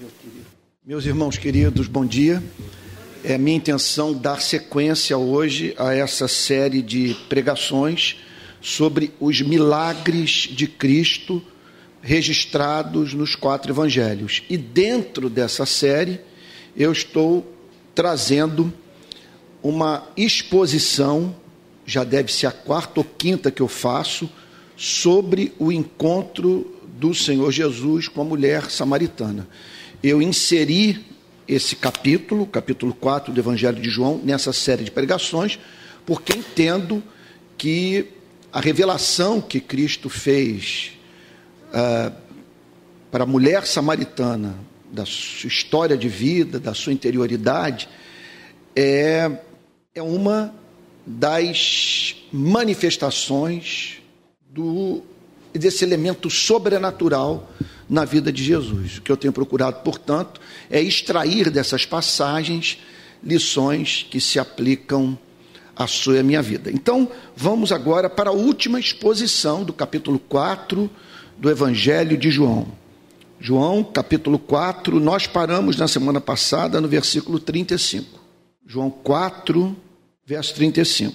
[0.00, 0.10] Meu
[0.86, 2.40] Meus irmãos queridos, bom dia.
[3.24, 8.16] É minha intenção dar sequência hoje a essa série de pregações
[8.60, 11.42] sobre os milagres de Cristo
[12.00, 14.44] registrados nos quatro evangelhos.
[14.48, 16.20] E dentro dessa série,
[16.76, 17.52] eu estou
[17.92, 18.72] trazendo
[19.60, 21.34] uma exposição,
[21.84, 24.30] já deve ser a quarta ou quinta que eu faço,
[24.76, 29.48] sobre o encontro do Senhor Jesus com a mulher samaritana.
[30.02, 31.04] Eu inseri
[31.48, 35.58] esse capítulo, capítulo 4 do Evangelho de João, nessa série de pregações,
[36.06, 37.02] porque entendo
[37.56, 38.06] que
[38.52, 40.92] a revelação que Cristo fez
[41.70, 42.14] uh,
[43.10, 44.54] para a mulher samaritana,
[44.90, 47.88] da sua história de vida, da sua interioridade,
[48.76, 49.30] é,
[49.94, 50.54] é uma
[51.04, 54.00] das manifestações
[54.48, 55.02] do
[55.52, 57.50] desse elemento sobrenatural
[57.88, 58.98] na vida de Jesus.
[58.98, 62.78] O que eu tenho procurado, portanto, é extrair dessas passagens
[63.22, 65.18] lições que se aplicam
[65.74, 66.70] à sua e à minha vida.
[66.70, 70.90] Então, vamos agora para a última exposição do capítulo 4
[71.38, 72.66] do Evangelho de João.
[73.40, 78.18] João, capítulo 4, nós paramos na semana passada no versículo 35.
[78.66, 79.76] João 4,
[80.26, 81.14] verso 35.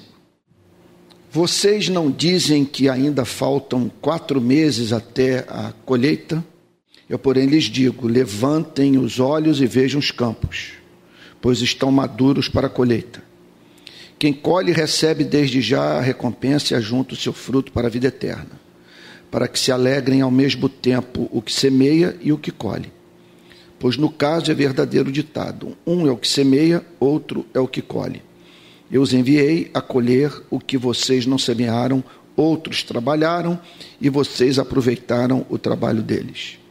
[1.30, 6.44] Vocês não dizem que ainda faltam quatro meses até a colheita?
[7.14, 10.72] Eu, porém, lhes digo: levantem os olhos e vejam os campos,
[11.39, 13.22] pois estão maduros para a colheita.
[14.17, 18.08] Quem colhe recebe desde já a recompensa e ajunta o seu fruto para a vida
[18.08, 18.59] eterna,
[19.30, 22.91] para que se alegrem ao mesmo tempo o que semeia e o que colhe.
[23.78, 27.84] Pois no caso é verdadeiro ditado: um é o que semeia, outro é o que
[27.84, 28.23] colhe.
[28.91, 32.03] Eu os enviei a colher o que vocês não semearam,
[32.36, 33.59] outros trabalharam
[34.02, 36.62] e vocês aproveitaram o trabalho deles.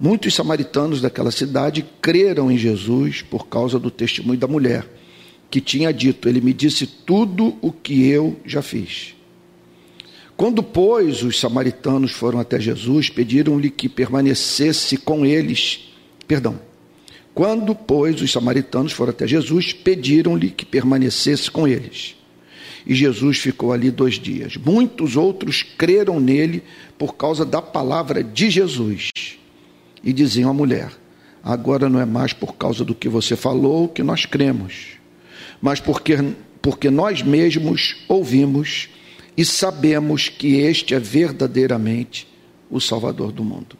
[0.00, 4.86] Muitos samaritanos daquela cidade creram em Jesus por causa do testemunho da mulher,
[5.50, 9.14] que tinha dito: Ele me disse tudo o que eu já fiz.
[10.36, 15.92] Quando, pois, os samaritanos foram até Jesus, pediram-lhe que permanecesse com eles,
[16.28, 16.60] perdão,
[17.34, 22.14] quando, pois, os samaritanos foram até Jesus, pediram-lhe que permanecesse com eles.
[22.86, 24.56] E Jesus ficou ali dois dias.
[24.56, 26.62] Muitos outros creram nele
[26.96, 29.10] por causa da palavra de Jesus.
[30.02, 30.90] E diziam à mulher:
[31.42, 34.98] Agora não é mais por causa do que você falou que nós cremos,
[35.60, 36.16] mas porque,
[36.60, 38.88] porque nós mesmos ouvimos
[39.36, 42.26] e sabemos que este é verdadeiramente
[42.70, 43.76] o Salvador do mundo.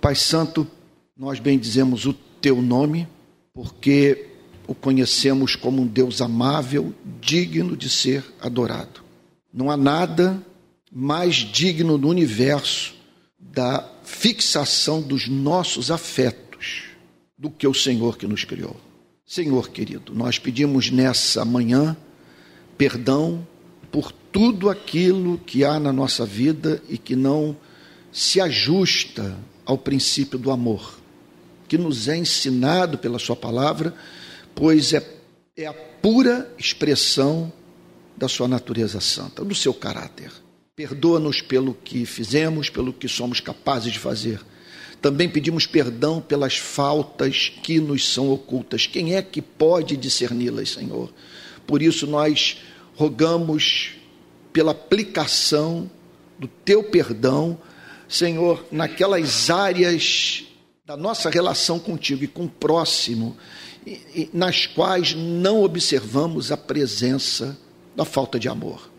[0.00, 0.66] Pai Santo,
[1.16, 3.06] nós bendizemos o teu nome,
[3.54, 4.26] porque
[4.66, 9.00] o conhecemos como um Deus amável, digno de ser adorado.
[9.54, 10.44] Não há nada
[10.90, 12.94] mais digno no universo
[13.38, 16.84] da fixação dos nossos afetos
[17.38, 18.76] do que o Senhor que nos criou.
[19.26, 21.96] Senhor querido, nós pedimos nessa manhã
[22.76, 23.46] perdão
[23.90, 27.56] por tudo aquilo que há na nossa vida e que não
[28.10, 31.02] se ajusta ao princípio do amor
[31.72, 33.94] que nos é ensinado pela Sua palavra,
[34.54, 35.02] pois é,
[35.56, 37.50] é a pura expressão
[38.14, 40.30] da Sua natureza santa, do seu caráter.
[40.82, 44.40] Perdoa-nos pelo que fizemos, pelo que somos capazes de fazer.
[45.00, 48.84] Também pedimos perdão pelas faltas que nos são ocultas.
[48.84, 51.12] Quem é que pode discerni-las, Senhor?
[51.68, 52.56] Por isso nós
[52.96, 53.92] rogamos
[54.52, 55.88] pela aplicação
[56.36, 57.56] do teu perdão,
[58.08, 60.42] Senhor, naquelas áreas
[60.84, 63.36] da nossa relação contigo e com o próximo,
[64.32, 67.56] nas quais não observamos a presença
[67.94, 68.90] da falta de amor.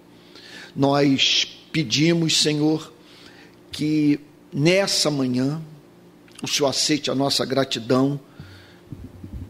[0.74, 2.94] Nós pedimos, Senhor,
[3.72, 4.20] que
[4.54, 5.60] nessa manhã
[6.42, 8.20] o Senhor aceite a nossa gratidão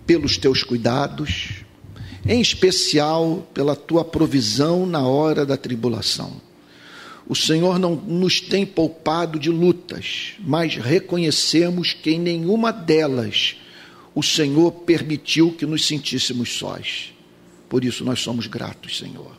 [0.07, 1.65] pelos teus cuidados,
[2.25, 6.41] em especial pela tua provisão na hora da tribulação.
[7.27, 13.57] O Senhor não nos tem poupado de lutas, mas reconhecemos que em nenhuma delas
[14.15, 17.13] o Senhor permitiu que nos sentíssemos sós.
[17.67, 19.35] Por isso nós somos gratos, Senhor.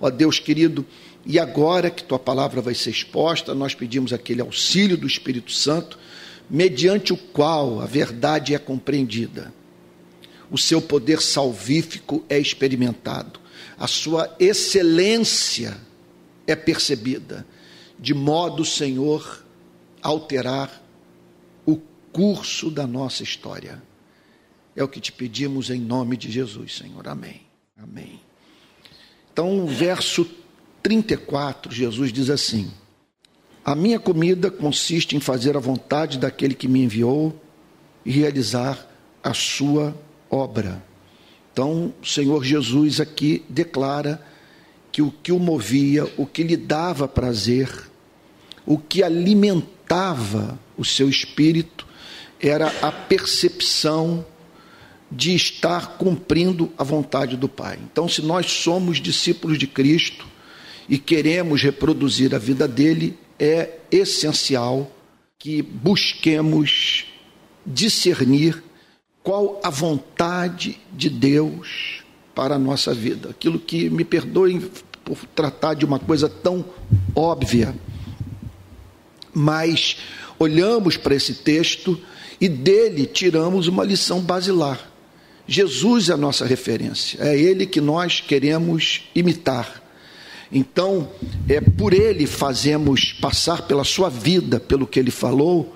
[0.00, 0.84] Ó Deus querido,
[1.26, 5.98] e agora que tua palavra vai ser exposta, nós pedimos aquele auxílio do Espírito Santo,
[6.48, 9.52] mediante o qual a verdade é compreendida.
[10.48, 13.40] O seu poder salvífico é experimentado,
[13.76, 15.76] a sua excelência
[16.46, 17.44] é percebida,
[17.98, 19.44] de modo, Senhor,
[20.00, 20.80] alterar
[21.66, 21.76] o
[22.12, 23.82] curso da nossa história.
[24.76, 27.08] É o que te pedimos em nome de Jesus, Senhor.
[27.08, 27.40] Amém.
[27.76, 28.20] Amém.
[29.32, 30.24] Então, verso
[30.86, 32.70] 34, Jesus diz assim:
[33.64, 37.34] A minha comida consiste em fazer a vontade daquele que me enviou
[38.04, 38.88] e realizar
[39.20, 39.92] a sua
[40.30, 40.80] obra.
[41.52, 44.24] Então, o Senhor Jesus aqui declara
[44.92, 47.68] que o que o movia, o que lhe dava prazer,
[48.64, 51.84] o que alimentava o seu espírito,
[52.40, 54.24] era a percepção
[55.10, 57.76] de estar cumprindo a vontade do Pai.
[57.90, 60.35] Então, se nós somos discípulos de Cristo
[60.88, 64.90] e queremos reproduzir a vida dele, é essencial
[65.38, 67.06] que busquemos
[67.64, 68.62] discernir
[69.22, 72.04] qual a vontade de Deus
[72.34, 73.30] para a nossa vida.
[73.30, 74.70] Aquilo que me perdoem
[75.04, 76.64] por tratar de uma coisa tão
[77.14, 77.74] óbvia,
[79.34, 79.98] mas
[80.38, 82.00] olhamos para esse texto
[82.40, 84.90] e dele tiramos uma lição basilar.
[85.46, 89.85] Jesus é a nossa referência, é ele que nós queremos imitar.
[90.50, 91.10] Então,
[91.48, 95.74] é por ele fazemos passar pela sua vida, pelo que ele falou,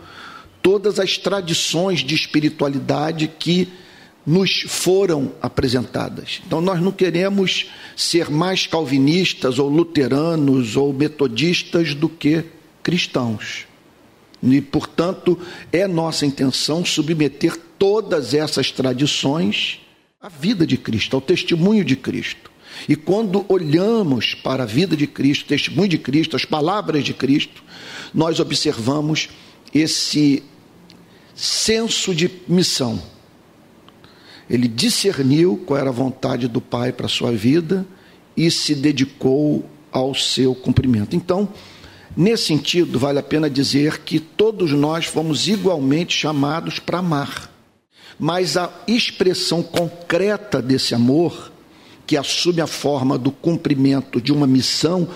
[0.62, 3.69] todas as tradições de espiritualidade que
[4.26, 6.40] nos foram apresentadas.
[6.46, 12.44] Então, nós não queremos ser mais calvinistas ou luteranos ou metodistas do que
[12.82, 13.67] cristãos.
[14.43, 15.38] E, portanto,
[15.72, 19.81] é nossa intenção submeter todas essas tradições
[20.20, 22.50] à vida de Cristo, ao testemunho de Cristo.
[22.88, 27.15] E quando olhamos para a vida de Cristo, o testemunho de Cristo, as palavras de
[27.15, 27.62] Cristo,
[28.15, 29.29] nós observamos
[29.75, 30.43] esse
[31.35, 33.00] senso de missão.
[34.49, 37.87] Ele discerniu qual era a vontade do Pai para a sua vida
[38.37, 41.15] e se dedicou ao seu cumprimento.
[41.15, 41.49] Então,
[42.17, 47.50] nesse sentido, vale a pena dizer que todos nós fomos igualmente chamados para amar.
[48.19, 51.50] Mas a expressão concreta desse amor,
[52.11, 55.09] que assume a forma do cumprimento de uma missão,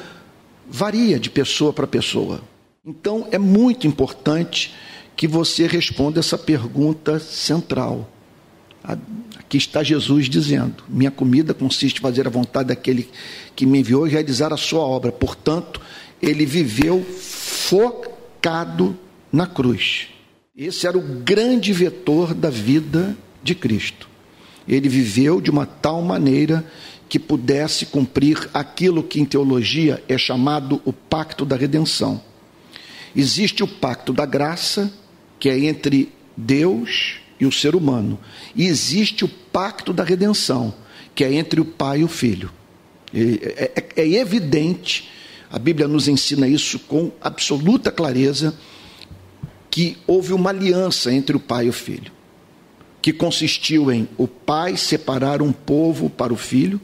[0.70, 2.40] varia de pessoa para pessoa.
[2.86, 4.72] Então, é muito importante
[5.16, 8.08] que você responda essa pergunta central.
[9.36, 13.10] Aqui está Jesus dizendo: Minha comida consiste em fazer a vontade daquele
[13.56, 15.10] que me enviou e realizar a sua obra.
[15.10, 15.80] Portanto,
[16.22, 18.96] ele viveu focado
[19.32, 20.10] na cruz.
[20.56, 24.13] Esse era o grande vetor da vida de Cristo.
[24.66, 26.64] Ele viveu de uma tal maneira
[27.08, 32.20] que pudesse cumprir aquilo que em teologia é chamado o pacto da redenção.
[33.14, 34.92] Existe o pacto da graça
[35.38, 38.18] que é entre Deus e o ser humano.
[38.56, 40.74] E existe o pacto da redenção,
[41.14, 42.50] que é entre o Pai e o Filho.
[43.12, 45.10] É, é, é evidente,
[45.50, 48.58] a Bíblia nos ensina isso com absoluta clareza,
[49.70, 52.10] que houve uma aliança entre o Pai e o Filho,
[53.04, 56.80] que consistiu em o Pai separar um povo para o Filho,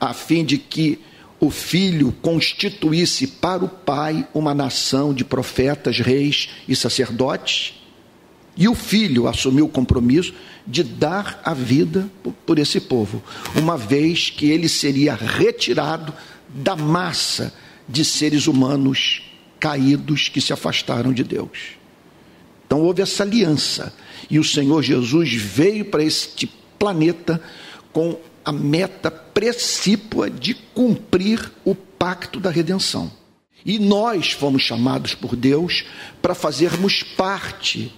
[0.00, 0.98] a fim de que
[1.38, 7.80] o filho constituísse para o pai uma nação de profetas, reis e sacerdotes,
[8.56, 10.34] e o filho assumiu o compromisso
[10.66, 12.10] de dar a vida
[12.44, 13.22] por esse povo,
[13.54, 16.12] uma vez que ele seria retirado
[16.48, 17.54] da massa
[17.88, 19.22] de seres humanos
[19.60, 21.78] caídos que se afastaram de Deus.
[22.66, 23.92] Então houve essa aliança,
[24.30, 26.46] e o Senhor Jesus veio para este
[26.78, 27.42] planeta
[27.92, 33.10] com a meta precípua de cumprir o pacto da redenção.
[33.66, 35.84] E nós fomos chamados por Deus
[36.22, 37.92] para fazermos parte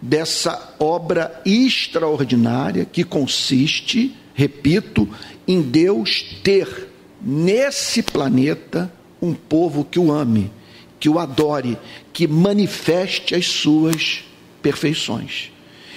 [0.00, 5.08] dessa obra extraordinária que consiste, repito,
[5.46, 6.88] em Deus ter
[7.20, 10.50] nesse planeta um povo que o ame,
[10.98, 11.78] que o adore,
[12.12, 14.24] que manifeste as suas
[14.62, 15.50] perfeições.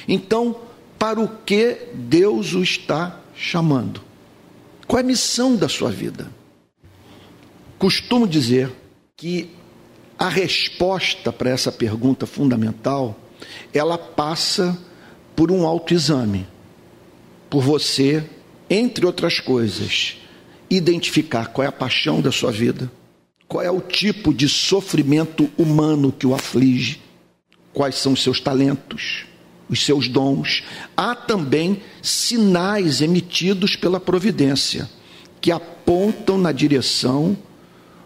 [0.07, 0.55] Então,
[0.97, 4.01] para o que Deus o está chamando?
[4.87, 6.31] Qual é a missão da sua vida?
[7.77, 8.71] Costumo dizer
[9.15, 9.49] que
[10.17, 13.19] a resposta para essa pergunta fundamental
[13.73, 14.77] ela passa
[15.35, 16.47] por um autoexame,
[17.49, 18.23] por você,
[18.69, 20.17] entre outras coisas,
[20.69, 22.89] identificar qual é a paixão da sua vida,
[23.47, 27.01] qual é o tipo de sofrimento humano que o aflige,
[27.75, 29.25] quais são os seus talentos,
[29.69, 30.63] os seus dons.
[30.95, 34.89] Há também sinais emitidos pela providência
[35.41, 37.37] que apontam na direção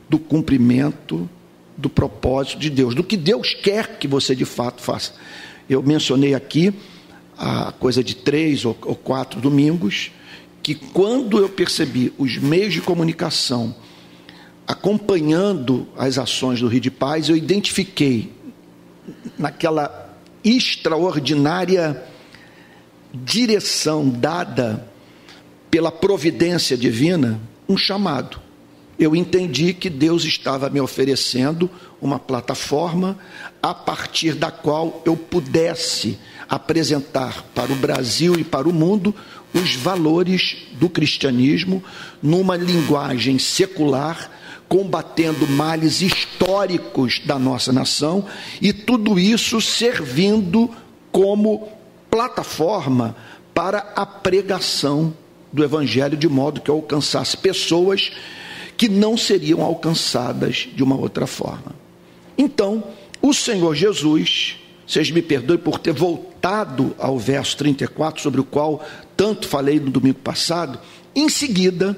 [0.10, 1.30] do cumprimento
[1.78, 5.14] do propósito de Deus, do que Deus quer que você de fato faça.
[5.70, 6.74] Eu mencionei aqui,
[7.38, 10.12] a coisa de três ou, quatro domingos,
[10.62, 13.74] que quando eu percebi os meios de comunicação
[14.68, 18.32] acompanhando as ações do Rio de Paz, eu identifiquei
[19.38, 22.04] naquela extraordinária
[23.14, 24.88] direção dada
[25.70, 28.40] pela providência divina um chamado.
[28.98, 31.70] eu entendi que Deus estava me oferecendo
[32.02, 33.18] uma plataforma
[33.62, 36.18] a partir da qual eu pudesse
[36.50, 39.14] apresentar para o Brasil e para o mundo
[39.54, 41.84] os valores do cristianismo
[42.22, 44.30] numa linguagem secular,
[44.70, 48.26] combatendo males históricos da nossa nação
[48.62, 50.70] e tudo isso servindo
[51.12, 51.68] como
[52.10, 53.16] plataforma
[53.54, 55.14] para a pregação
[55.52, 58.12] do evangelho de modo que alcançasse pessoas
[58.78, 61.76] que não seriam alcançadas de uma outra forma.
[62.38, 62.84] Então,
[63.22, 64.56] o Senhor Jesus,
[64.88, 68.86] vocês me perdoem por ter voltado ao verso 34, sobre o qual
[69.18, 70.80] tanto falei no domingo passado,
[71.14, 71.98] em seguida,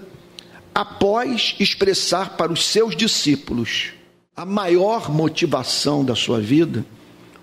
[0.74, 3.92] após expressar para os seus discípulos
[4.36, 6.86] a maior motivação da sua vida,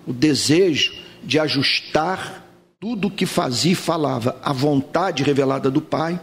[0.05, 0.93] o desejo
[1.23, 2.45] de ajustar
[2.79, 6.19] tudo o que fazia e falava à vontade revelada do Pai,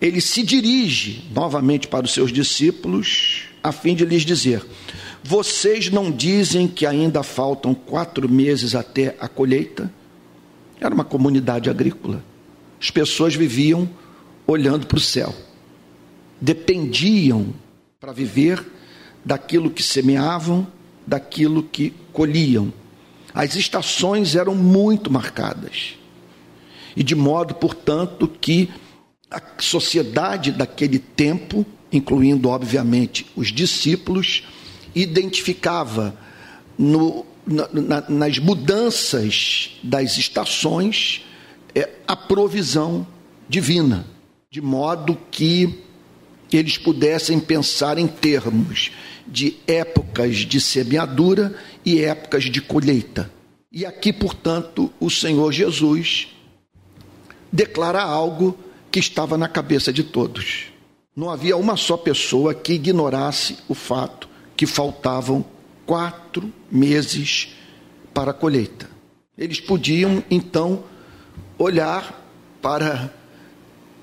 [0.00, 4.64] ele se dirige novamente para os seus discípulos, a fim de lhes dizer:
[5.22, 9.92] Vocês não dizem que ainda faltam quatro meses até a colheita?
[10.80, 12.24] Era uma comunidade agrícola.
[12.80, 13.88] As pessoas viviam
[14.46, 15.34] olhando para o céu,
[16.40, 17.52] dependiam
[18.00, 18.64] para viver
[19.24, 20.66] daquilo que semeavam,
[21.06, 22.72] daquilo que colhiam.
[23.34, 25.98] As estações eram muito marcadas.
[26.96, 28.68] E de modo, portanto, que
[29.30, 34.44] a sociedade daquele tempo, incluindo, obviamente, os discípulos,
[34.94, 36.16] identificava
[36.76, 41.24] no, na, nas mudanças das estações
[41.74, 43.06] é, a provisão
[43.48, 44.06] divina,
[44.50, 45.84] de modo que
[46.56, 48.90] eles pudessem pensar em termos
[49.26, 51.54] de épocas de semeadura
[51.84, 53.30] e épocas de colheita.
[53.72, 56.28] E aqui, portanto, o Senhor Jesus
[57.52, 58.58] declara algo
[58.90, 60.64] que estava na cabeça de todos.
[61.14, 65.44] Não havia uma só pessoa que ignorasse o fato que faltavam
[65.86, 67.54] quatro meses
[68.12, 68.88] para a colheita.
[69.38, 70.84] Eles podiam, então,
[71.56, 72.20] olhar
[72.60, 73.12] para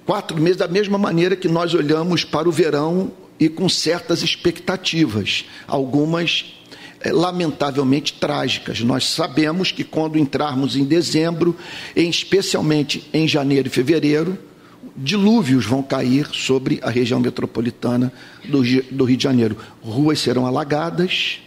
[0.07, 5.43] quatro meses da mesma maneira que nós olhamos para o verão e com certas expectativas,
[5.67, 6.45] algumas
[7.01, 8.79] é, lamentavelmente trágicas.
[8.79, 11.55] Nós sabemos que quando entrarmos em dezembro,
[11.93, 14.39] em, especialmente em janeiro e fevereiro,
[14.95, 18.11] dilúvios vão cair sobre a região metropolitana
[18.45, 19.57] do Rio de Janeiro.
[19.81, 21.41] Ruas serão alagadas,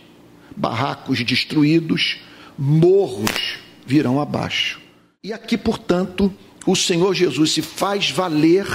[0.55, 2.19] barracos destruídos,
[2.59, 4.79] morros virão abaixo.
[5.25, 6.33] E aqui, portanto,
[6.67, 8.67] o Senhor Jesus se faz valer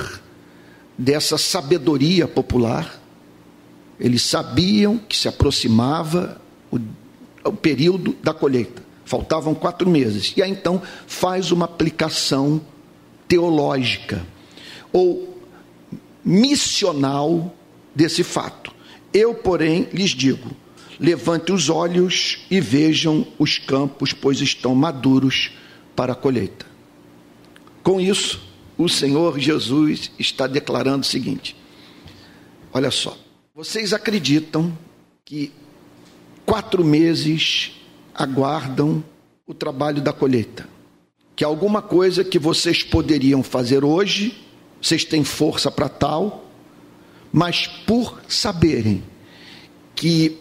[0.98, 3.02] dessa sabedoria popular.
[4.00, 6.80] Eles sabiam que se aproximava o,
[7.44, 10.34] o período da colheita, faltavam quatro meses.
[10.36, 12.62] E aí então faz uma aplicação
[13.28, 14.26] teológica
[14.92, 15.40] ou
[16.24, 17.56] missional
[17.94, 18.74] desse fato.
[19.14, 20.52] Eu, porém, lhes digo:
[21.00, 25.52] levante os olhos e vejam os campos, pois estão maduros
[25.96, 26.75] para a colheita.
[27.86, 28.42] Com isso,
[28.80, 31.56] o Senhor Jesus está declarando o seguinte:
[32.74, 33.16] olha só,
[33.54, 34.76] vocês acreditam
[35.24, 35.52] que
[36.48, 37.74] quatro meses
[38.12, 39.04] aguardam
[39.46, 40.68] o trabalho da colheita?
[41.36, 44.36] Que alguma coisa que vocês poderiam fazer hoje,
[44.82, 46.50] vocês têm força para tal,
[47.32, 49.04] mas por saberem
[49.94, 50.40] que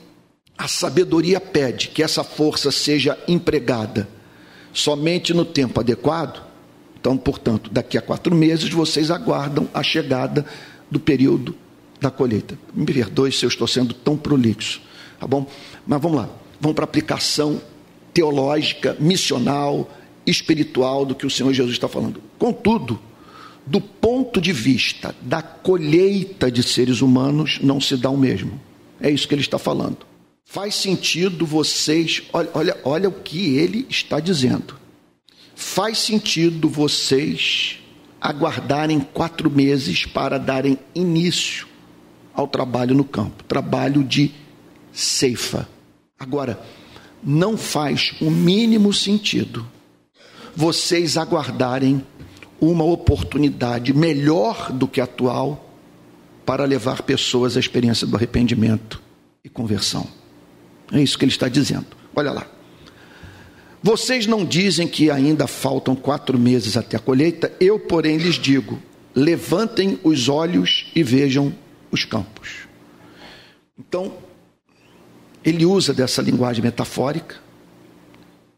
[0.57, 4.09] a sabedoria pede que essa força seja empregada
[4.73, 6.54] somente no tempo adequado.
[7.05, 10.47] Então, portanto, daqui a quatro meses vocês aguardam a chegada
[10.91, 11.55] do período
[12.01, 12.59] da colheita.
[12.73, 14.81] Me perdoe se eu estou sendo tão prolixo,
[15.21, 15.47] tá bom?
[15.87, 17.61] Mas vamos lá, vamos para a aplicação
[18.15, 19.95] teológica, missional,
[20.27, 22.23] espiritual do que o Senhor Jesus está falando.
[22.39, 22.99] Contudo,
[23.67, 28.59] do ponto de vista da colheita de seres humanos, não se dá o mesmo.
[28.99, 29.99] É isso que ele está falando.
[30.47, 34.83] Faz sentido vocês, olha, olha, olha o que ele está dizendo.
[35.75, 37.81] Faz sentido vocês
[38.21, 41.67] aguardarem quatro meses para darem início
[42.33, 44.33] ao trabalho no campo trabalho de
[44.93, 45.69] ceifa.
[46.17, 46.61] Agora,
[47.25, 49.67] não faz o mínimo sentido
[50.55, 52.07] vocês aguardarem
[52.61, 55.75] uma oportunidade melhor do que a atual
[56.47, 59.03] para levar pessoas à experiência do arrependimento
[59.43, 60.07] e conversão.
[60.93, 61.87] É isso que ele está dizendo.
[62.15, 62.54] Olha lá.
[63.87, 68.81] Vocês não dizem que ainda faltam quatro meses até a colheita, eu, porém, lhes digo:
[69.15, 71.55] levantem os olhos e vejam
[71.91, 72.67] os campos.
[73.79, 74.15] Então,
[75.45, 77.37] ele usa dessa linguagem metafórica,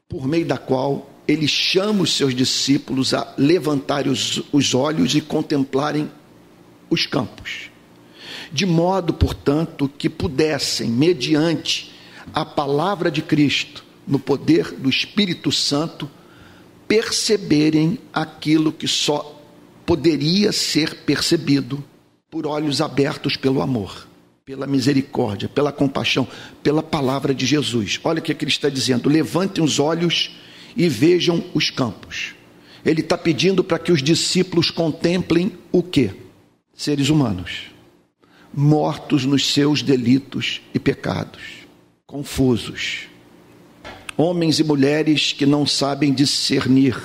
[0.09, 5.21] por meio da qual ele chama os seus discípulos a levantarem os, os olhos e
[5.21, 6.09] contemplarem
[6.89, 7.69] os campos.
[8.53, 11.93] de modo, portanto, que pudessem, mediante
[12.33, 16.09] a palavra de Cristo, no poder do Espírito Santo,
[16.87, 19.43] perceberem aquilo que só
[19.85, 21.83] poderia ser percebido
[22.31, 24.07] por olhos abertos pelo amor,
[24.45, 26.27] pela misericórdia, pela compaixão,
[26.63, 28.01] pela palavra de Jesus.
[28.05, 30.37] Olha o que ele está dizendo: levantem os olhos
[30.77, 32.35] e vejam os campos.
[32.85, 36.11] Ele está pedindo para que os discípulos contemplem o que?
[36.73, 37.71] Seres humanos,
[38.53, 41.43] mortos nos seus delitos e pecados,
[42.07, 43.09] confusos,
[44.17, 46.97] homens e mulheres que não sabem discernir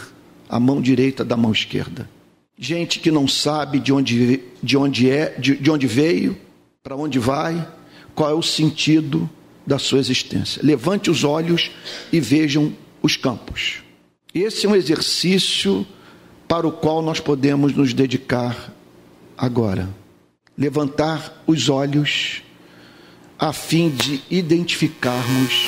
[0.49, 2.09] a mão direita da mão esquerda,
[2.57, 6.37] gente que não sabe de onde, de onde é, de, de onde veio,
[6.83, 7.67] para onde vai,
[8.13, 9.29] qual é o sentido
[9.65, 10.61] da sua existência.
[10.63, 11.71] Levante os olhos
[12.11, 13.81] e vejam os campos.
[14.33, 15.85] Esse é um exercício
[16.47, 18.73] para o qual nós podemos nos dedicar
[19.37, 19.89] agora.
[20.57, 22.41] Levantar os olhos
[23.39, 25.65] a fim de identificarmos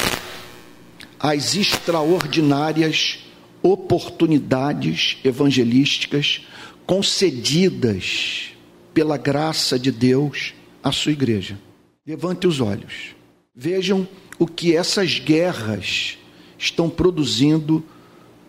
[1.24, 3.20] as extraordinárias
[3.62, 6.46] oportunidades evangelísticas
[6.86, 8.50] concedidas
[8.94, 10.54] pela graça de Deus
[10.84, 11.58] à sua igreja.
[12.06, 13.16] Levante os olhos.
[13.56, 14.06] Vejam
[14.38, 16.18] o que essas guerras
[16.58, 17.82] estão produzindo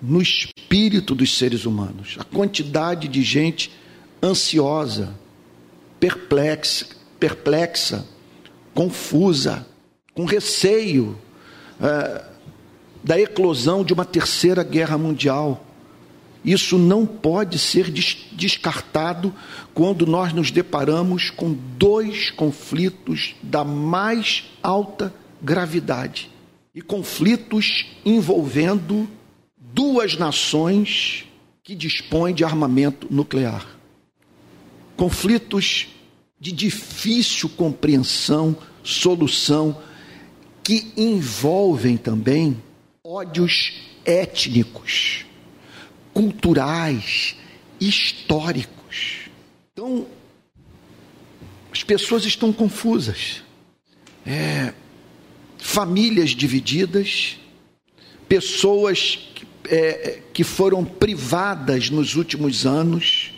[0.02, 2.16] no espírito dos seres humanos.
[2.19, 3.71] A quantidade de gente
[4.21, 5.14] ansiosa,
[6.00, 6.88] perplexa,
[7.21, 8.04] perplexa
[8.75, 9.64] confusa,
[10.12, 11.16] com receio
[11.81, 12.34] é,
[13.04, 15.62] da eclosão de uma terceira guerra mundial.
[16.42, 19.32] Isso não pode ser descartado
[19.75, 26.30] quando nós nos deparamos com dois conflitos da mais alta gravidade
[26.75, 29.08] e conflitos envolvendo
[29.58, 31.25] duas nações
[31.62, 33.66] que dispõem de armamento nuclear.
[34.96, 35.88] Conflitos
[36.38, 39.78] de difícil compreensão, solução,
[40.62, 42.56] que envolvem também
[43.14, 45.25] ódios étnicos,
[46.12, 47.37] culturais,
[47.80, 49.30] históricos.
[49.73, 50.04] Então,
[51.70, 53.44] as pessoas estão confusas.
[54.27, 54.74] É,
[55.59, 57.37] famílias divididas,
[58.29, 63.33] pessoas que, é, que foram privadas nos últimos anos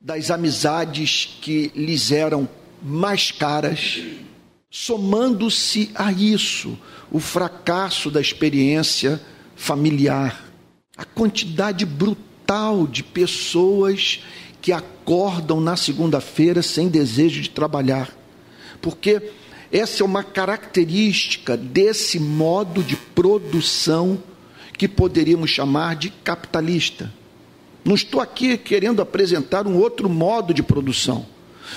[0.00, 2.48] das amizades que lhes eram
[2.82, 4.00] mais caras,
[4.70, 6.78] somando-se a isso
[7.10, 9.20] o fracasso da experiência
[9.56, 10.44] familiar,
[10.96, 14.22] a quantidade brutal de pessoas
[14.60, 18.10] que acordam na segunda-feira sem desejo de trabalhar,
[18.80, 19.30] porque
[19.70, 24.22] essa é uma característica desse modo de produção
[24.76, 27.12] que poderíamos chamar de capitalista.
[27.84, 31.26] Não estou aqui querendo apresentar um outro modo de produção.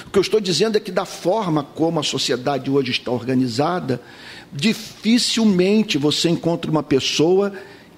[0.06, 4.02] O que eu estou dizendo é que, da forma como a sociedade hoje está organizada,
[4.52, 7.54] dificilmente você encontra uma pessoa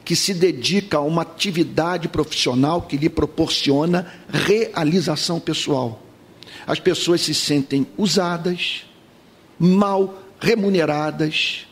[0.06, 6.04] que se dedica a uma atividade profissional que lhe proporciona realização pessoal.
[6.68, 8.84] As pessoas se sentem usadas,
[9.58, 11.66] mal remuneradas,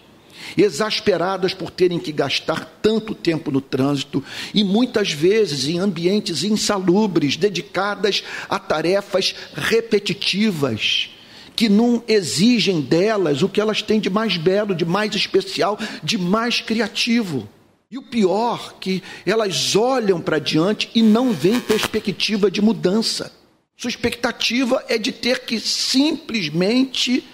[0.58, 7.38] exasperadas por terem que gastar tanto tempo no trânsito e muitas vezes em ambientes insalubres,
[7.38, 11.11] dedicadas a tarefas repetitivas
[11.56, 16.18] que não exigem delas o que elas têm de mais belo, de mais especial, de
[16.18, 17.48] mais criativo.
[17.90, 23.32] E o pior, que elas olham para diante e não veem perspectiva de mudança.
[23.76, 27.28] Sua expectativa é de ter que simplesmente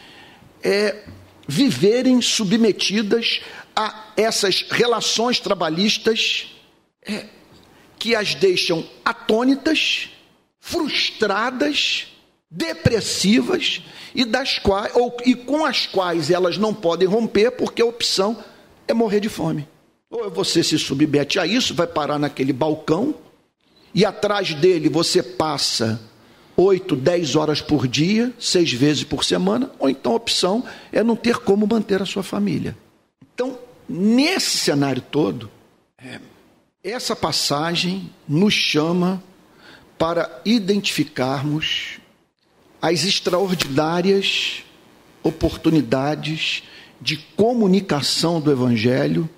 [0.64, 1.04] é,
[1.48, 3.42] viverem submetidas
[3.76, 6.48] a essas relações trabalhistas
[7.06, 7.26] é,
[8.00, 10.10] que as deixam atônitas,
[10.60, 12.08] frustradas,
[12.50, 13.84] depressivas
[14.16, 18.38] e das quais ou e com as quais elas não podem romper porque a opção
[18.88, 19.68] é morrer de fome.
[20.10, 23.14] Ou você se submete a isso, vai parar naquele balcão
[23.94, 26.00] e atrás dele você passa
[26.56, 31.16] 8, 10 horas por dia, seis vezes por semana, ou então a opção é não
[31.16, 32.76] ter como manter a sua família.
[33.34, 35.52] Então, nesse cenário todo,
[36.84, 39.22] essa passagem nos chama
[40.00, 42.00] para identificarmos
[42.82, 44.64] as extraordinárias
[45.24, 46.64] oportunidades
[47.02, 49.30] de comunicação do Evangelho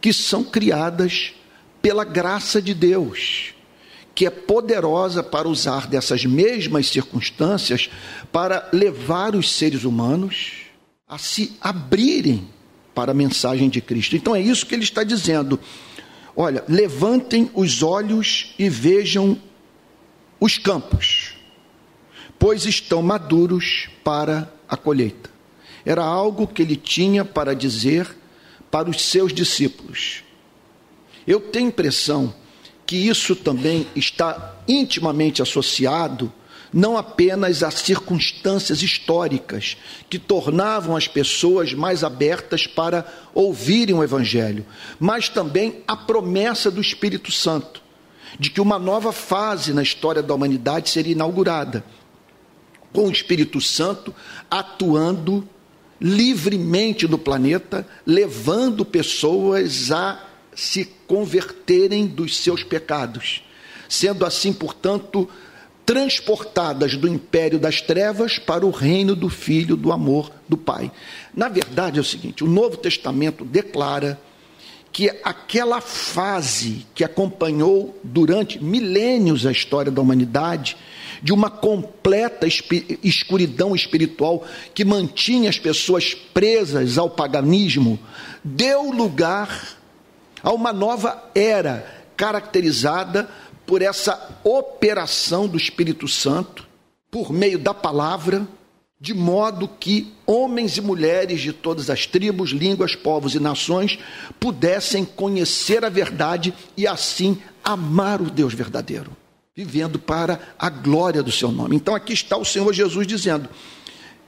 [0.00, 1.32] que são criadas
[1.80, 3.54] pela graça de Deus
[4.14, 7.90] que é poderosa para usar dessas mesmas circunstâncias
[8.30, 10.52] para levar os seres humanos
[11.08, 12.48] a se abrirem
[12.94, 14.14] para a mensagem de Cristo.
[14.14, 15.58] Então é isso que ele está dizendo.
[16.36, 19.36] Olha, levantem os olhos e vejam
[20.40, 21.33] os campos,
[22.38, 25.30] pois estão maduros para a colheita.
[25.84, 28.16] Era algo que ele tinha para dizer
[28.70, 30.24] para os seus discípulos.
[31.26, 32.34] Eu tenho impressão
[32.86, 36.32] que isso também está intimamente associado
[36.74, 39.76] não apenas às circunstâncias históricas
[40.10, 44.66] que tornavam as pessoas mais abertas para ouvirem o Evangelho,
[44.98, 47.80] mas também à promessa do Espírito Santo,
[48.40, 51.84] de que uma nova fase na história da humanidade seria inaugurada,
[52.94, 54.14] com o Espírito Santo
[54.48, 55.46] atuando
[56.00, 63.42] livremente no planeta, levando pessoas a se converterem dos seus pecados,
[63.88, 65.28] sendo assim, portanto,
[65.84, 70.92] transportadas do império das trevas para o reino do Filho do amor do Pai.
[71.34, 74.20] Na verdade é o seguinte: o Novo Testamento declara
[74.92, 80.76] que aquela fase que acompanhou durante milênios a história da humanidade,
[81.24, 82.46] de uma completa
[83.02, 87.98] escuridão espiritual que mantinha as pessoas presas ao paganismo,
[88.44, 89.74] deu lugar
[90.42, 93.26] a uma nova era caracterizada
[93.64, 96.68] por essa operação do Espírito Santo,
[97.10, 98.46] por meio da palavra,
[99.00, 103.98] de modo que homens e mulheres de todas as tribos, línguas, povos e nações
[104.38, 109.10] pudessem conhecer a verdade e assim amar o Deus verdadeiro,
[109.56, 111.76] vivendo para a glória do seu nome.
[111.76, 113.48] Então aqui está o Senhor Jesus dizendo: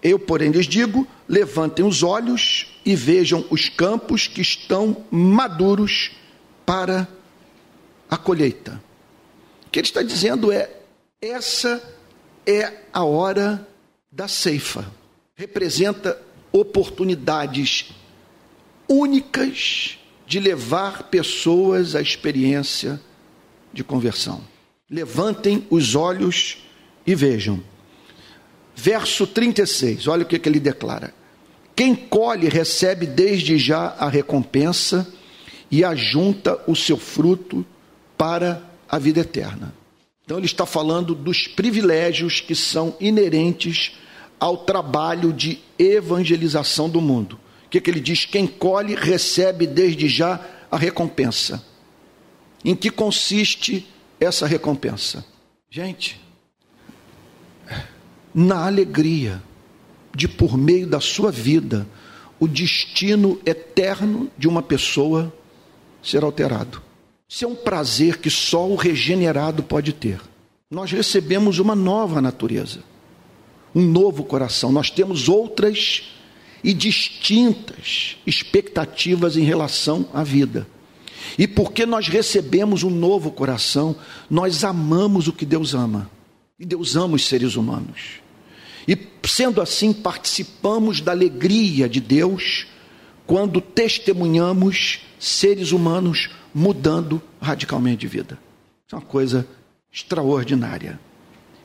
[0.03, 6.13] Eu, porém, lhes digo: levantem os olhos e vejam os campos que estão maduros
[6.65, 7.09] para
[8.09, 8.81] a colheita.
[9.67, 10.71] O que ele está dizendo é:
[11.21, 11.83] essa
[12.47, 13.67] é a hora
[14.11, 14.87] da ceifa.
[15.35, 16.21] Representa
[16.53, 17.91] oportunidades
[18.89, 23.01] únicas de levar pessoas à experiência
[23.73, 24.43] de conversão.
[24.89, 26.59] Levantem os olhos
[27.05, 27.61] e vejam.
[28.75, 31.13] Verso 36, olha o que, que ele declara:
[31.75, 35.13] Quem colhe recebe desde já a recompensa
[35.71, 37.67] e ajunta o seu fruto
[38.17, 39.75] para a vida eterna.
[40.25, 43.93] Então, ele está falando dos privilégios que são inerentes
[44.39, 47.39] ao trabalho de evangelização do mundo.
[47.67, 48.25] O que, que ele diz?
[48.25, 51.65] Quem colhe recebe desde já a recompensa.
[52.65, 53.87] Em que consiste
[54.21, 55.25] essa recompensa?
[55.71, 56.21] Gente,
[58.35, 59.43] na alegria
[60.15, 61.87] de, por meio da sua vida,
[62.39, 65.33] o destino eterno de uma pessoa
[66.03, 66.83] ser alterado.
[67.29, 70.21] Isso é um prazer que só o regenerado pode ter.
[70.71, 72.81] Nós recebemos uma nova natureza,
[73.75, 74.71] um novo coração.
[74.71, 76.05] Nós temos outras
[76.63, 80.67] e distintas expectativas em relação à vida.
[81.39, 83.97] E porque nós recebemos um novo coração,
[84.31, 86.11] nós amamos o que Deus ama.
[86.59, 88.21] E Deus ama os seres humanos.
[88.89, 92.67] E sendo assim, participamos da alegria de Deus
[93.27, 98.39] quando testemunhamos seres humanos mudando radicalmente de vida.
[98.87, 99.47] Isso é uma coisa
[99.93, 101.01] extraordinária.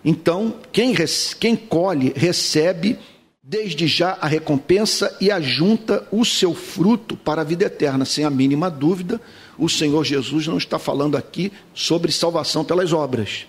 [0.03, 0.95] Então, quem,
[1.39, 2.97] quem colhe, recebe
[3.43, 8.05] desde já a recompensa e ajunta o seu fruto para a vida eterna.
[8.05, 9.21] Sem a mínima dúvida,
[9.61, 13.45] o Senhor Jesus não está falando aqui sobre salvação pelas obras.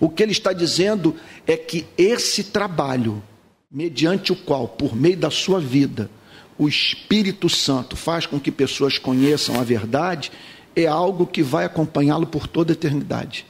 [0.00, 1.14] O que ele está dizendo
[1.46, 3.22] é que esse trabalho,
[3.70, 6.10] mediante o qual, por meio da sua vida,
[6.56, 10.32] o Espírito Santo faz com que pessoas conheçam a verdade,
[10.74, 13.44] é algo que vai acompanhá-lo por toda a eternidade.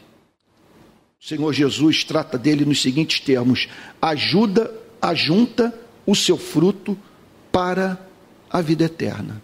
[1.22, 3.68] O Senhor Jesus trata dele nos seguintes termos:
[4.02, 4.68] ajuda,
[5.00, 5.72] ajunta
[6.04, 6.98] o seu fruto
[7.52, 8.04] para
[8.50, 9.40] a vida eterna.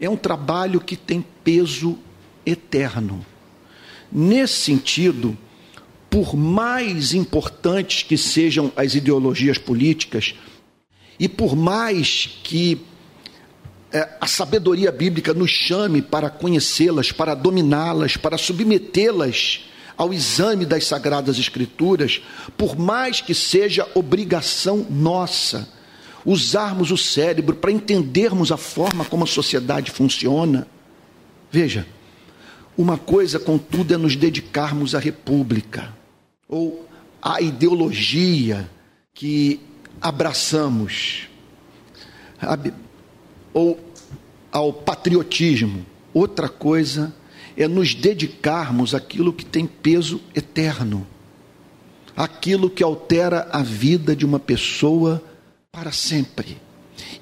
[0.00, 1.98] É um trabalho que tem peso
[2.46, 3.24] eterno.
[4.10, 5.36] Nesse sentido,
[6.08, 10.34] por mais importantes que sejam as ideologias políticas,
[11.18, 12.80] e por mais que
[13.92, 19.66] é, a sabedoria bíblica nos chame para conhecê-las, para dominá-las, para submetê-las
[19.98, 22.22] ao exame das sagradas escrituras,
[22.56, 25.68] por mais que seja obrigação nossa
[26.24, 30.66] usarmos o cérebro para entendermos a forma como a sociedade funciona.
[31.50, 31.86] Veja,
[32.76, 35.94] uma coisa, contudo, é nos dedicarmos à república
[36.48, 36.86] ou
[37.20, 38.68] à ideologia
[39.12, 39.60] que
[40.00, 41.28] abraçamos
[43.52, 43.78] ou
[44.50, 45.84] ao patriotismo.
[46.12, 47.14] Outra coisa
[47.56, 51.06] é nos dedicarmos àquilo que tem peso eterno,
[52.16, 55.22] aquilo que altera a vida de uma pessoa
[55.72, 56.58] para sempre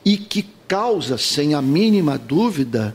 [0.05, 2.95] e que causa, sem a mínima dúvida,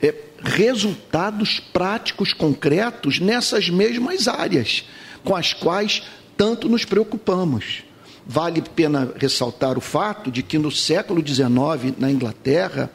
[0.00, 4.84] é, resultados práticos concretos nessas mesmas áreas
[5.24, 6.04] com as quais
[6.36, 7.82] tanto nos preocupamos.
[8.24, 12.90] vale pena ressaltar o fato de que no século XIX, na Inglaterra,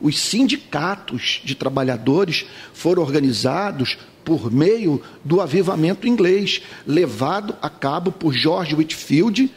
[0.00, 8.34] os sindicatos de trabalhadores foram organizados por meio do avivamento inglês, levado a cabo por
[8.34, 9.50] George Whitfield,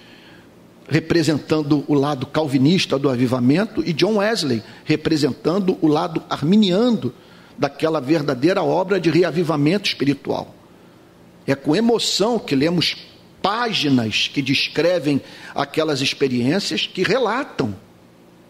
[0.87, 7.13] representando o lado calvinista do avivamento, e John Wesley, representando o lado arminiano
[7.57, 10.53] daquela verdadeira obra de reavivamento espiritual.
[11.45, 12.95] É com emoção que lemos
[13.41, 15.21] páginas que descrevem
[15.55, 17.75] aquelas experiências que relatam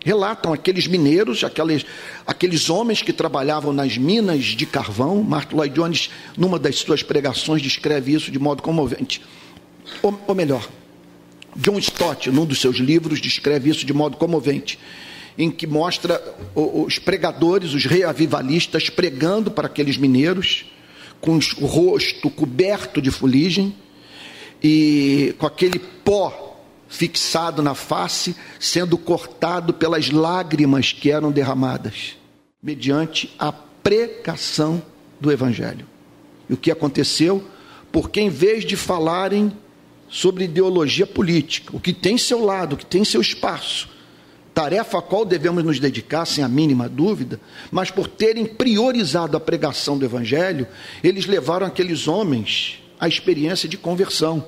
[0.07, 1.85] relatam aqueles mineiros, aqueles,
[2.25, 5.21] aqueles homens que trabalhavam nas minas de carvão.
[5.21, 9.21] Mark Lloyd Jones, numa das suas pregações, descreve isso de modo comovente.
[10.01, 10.65] Ou, ou melhor,
[11.57, 14.79] John Stott, num dos seus livros, descreve isso de modo comovente,
[15.37, 16.21] em que mostra
[16.55, 20.65] os pregadores, os reavivalistas, pregando para aqueles mineiros,
[21.19, 23.75] com o rosto coberto de fuligem
[24.63, 26.55] e com aquele pó
[26.87, 32.15] fixado na face, sendo cortado pelas lágrimas que eram derramadas,
[32.61, 34.81] mediante a pregação
[35.19, 35.85] do Evangelho.
[36.49, 37.43] E o que aconteceu?
[37.91, 39.51] Porque em vez de falarem
[40.09, 43.89] sobre ideologia política, o que tem seu lado, o que tem seu espaço,
[44.53, 47.39] tarefa a qual devemos nos dedicar, sem a mínima dúvida,
[47.71, 50.67] mas por terem priorizado a pregação do Evangelho,
[51.03, 54.43] eles levaram aqueles homens à experiência de conversão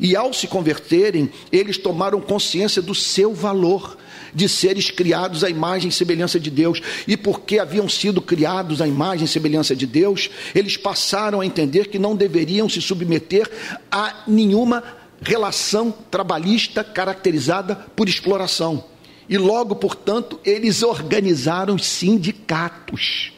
[0.00, 3.98] e ao se converterem, eles tomaram consciência do seu valor
[4.34, 6.80] de seres criados à imagem e semelhança de Deus.
[7.06, 11.88] E porque haviam sido criados à imagem e semelhança de Deus, eles passaram a entender
[11.88, 13.50] que não deveriam se submeter
[13.90, 14.82] a nenhuma
[15.20, 18.84] relação trabalhista caracterizada por exploração.
[19.28, 23.32] E logo, portanto, eles organizaram sindicatos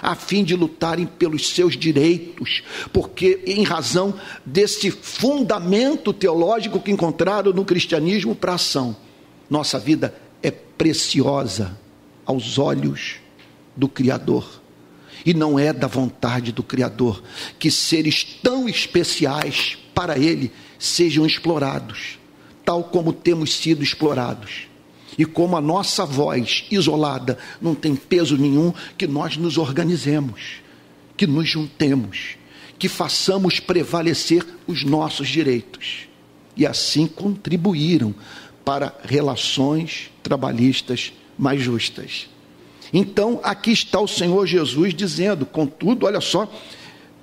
[0.00, 7.54] a fim de lutarem pelos seus direitos, porque em razão desse fundamento teológico que encontraram
[7.54, 8.94] no cristianismo para ação,
[9.48, 11.78] nossa vida é preciosa
[12.26, 13.16] aos olhos
[13.74, 14.62] do Criador.
[15.24, 17.22] E não é da vontade do Criador
[17.58, 20.52] que seres tão especiais para Ele
[20.84, 22.18] sejam explorados,
[22.64, 24.68] tal como temos sido explorados.
[25.16, 30.56] E como a nossa voz isolada não tem peso nenhum, que nós nos organizemos,
[31.16, 32.36] que nos juntemos,
[32.78, 36.08] que façamos prevalecer os nossos direitos.
[36.56, 38.14] E assim contribuíram
[38.64, 42.28] para relações trabalhistas mais justas.
[42.92, 46.50] Então, aqui está o Senhor Jesus dizendo, contudo, olha só,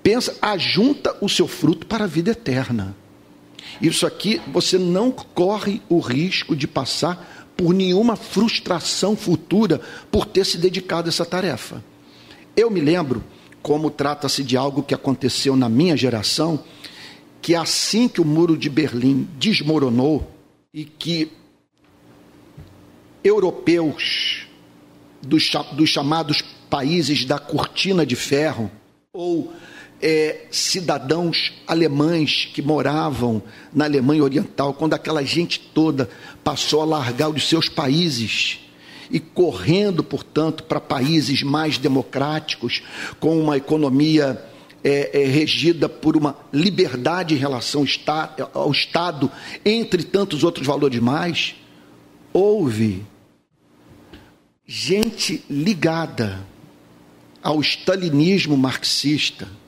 [0.03, 2.95] pensa, ajunta o seu fruto para a vida eterna.
[3.79, 9.79] Isso aqui você não corre o risco de passar por nenhuma frustração futura
[10.09, 11.83] por ter se dedicado a essa tarefa.
[12.55, 13.23] Eu me lembro,
[13.61, 16.63] como trata-se de algo que aconteceu na minha geração,
[17.41, 20.31] que assim que o muro de Berlim desmoronou
[20.73, 21.31] e que
[23.23, 24.47] europeus
[25.21, 28.71] dos, dos chamados países da cortina de ferro,
[29.13, 29.53] ou
[30.01, 33.41] é, cidadãos alemães que moravam
[33.73, 36.09] na Alemanha Oriental, quando aquela gente toda
[36.43, 38.59] passou a largar os seus países
[39.11, 42.81] e correndo, portanto, para países mais democráticos,
[43.19, 44.43] com uma economia
[44.83, 47.85] é, é, regida por uma liberdade em relação
[48.53, 49.31] ao Estado,
[49.63, 51.55] entre tantos outros valores mais,
[52.33, 53.05] houve
[54.65, 56.39] gente ligada
[57.43, 59.60] ao stalinismo marxista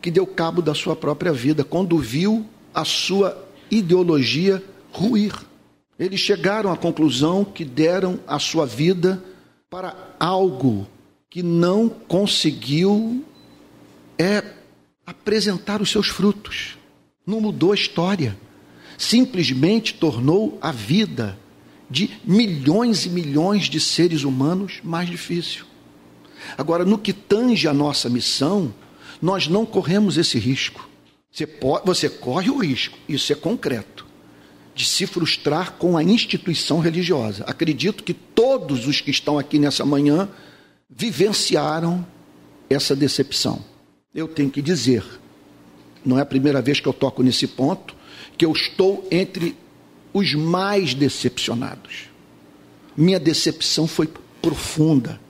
[0.00, 5.34] que deu cabo da sua própria vida quando viu a sua ideologia ruir.
[5.98, 9.22] Eles chegaram à conclusão que deram a sua vida
[9.68, 10.86] para algo
[11.28, 13.24] que não conseguiu
[14.18, 14.42] é
[15.06, 16.78] apresentar os seus frutos.
[17.26, 18.36] Não mudou a história.
[18.96, 21.38] Simplesmente tornou a vida
[21.90, 25.64] de milhões e milhões de seres humanos mais difícil.
[26.56, 28.72] Agora, no que tange a nossa missão,
[29.20, 30.88] nós não corremos esse risco.
[31.30, 34.06] Você, pode, você corre o risco, isso é concreto,
[34.74, 37.44] de se frustrar com a instituição religiosa.
[37.44, 40.28] Acredito que todos os que estão aqui nessa manhã
[40.88, 42.06] vivenciaram
[42.70, 43.62] essa decepção.
[44.14, 45.04] Eu tenho que dizer,
[46.04, 47.94] não é a primeira vez que eu toco nesse ponto,
[48.36, 49.56] que eu estou entre
[50.12, 52.08] os mais decepcionados.
[52.96, 54.08] Minha decepção foi
[54.40, 55.20] profunda.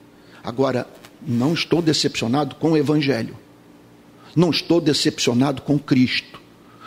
[0.43, 0.87] Agora,
[1.21, 3.37] não estou decepcionado com o Evangelho.
[4.35, 6.39] Não estou decepcionado com Cristo.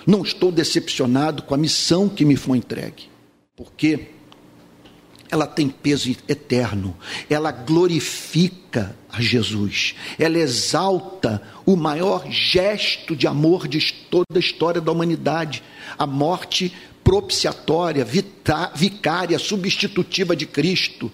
[0.06, 3.08] Não estou decepcionado com a missão que me foi entregue.
[3.56, 4.08] Porque
[5.30, 6.96] ela tem peso eterno.
[7.30, 9.94] Ela glorifica a Jesus.
[10.18, 15.62] Ela exalta o maior gesto de amor de toda a história da humanidade,
[15.98, 18.06] a morte propiciatória,
[18.74, 21.10] vicária, substitutiva de Cristo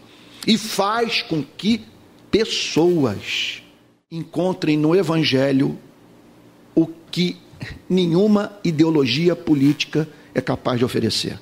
[0.46, 1.82] e faz com que
[2.30, 3.62] pessoas
[4.10, 5.78] encontrem no Evangelho
[6.78, 7.36] o que
[7.90, 11.36] nenhuma ideologia política é capaz de oferecer.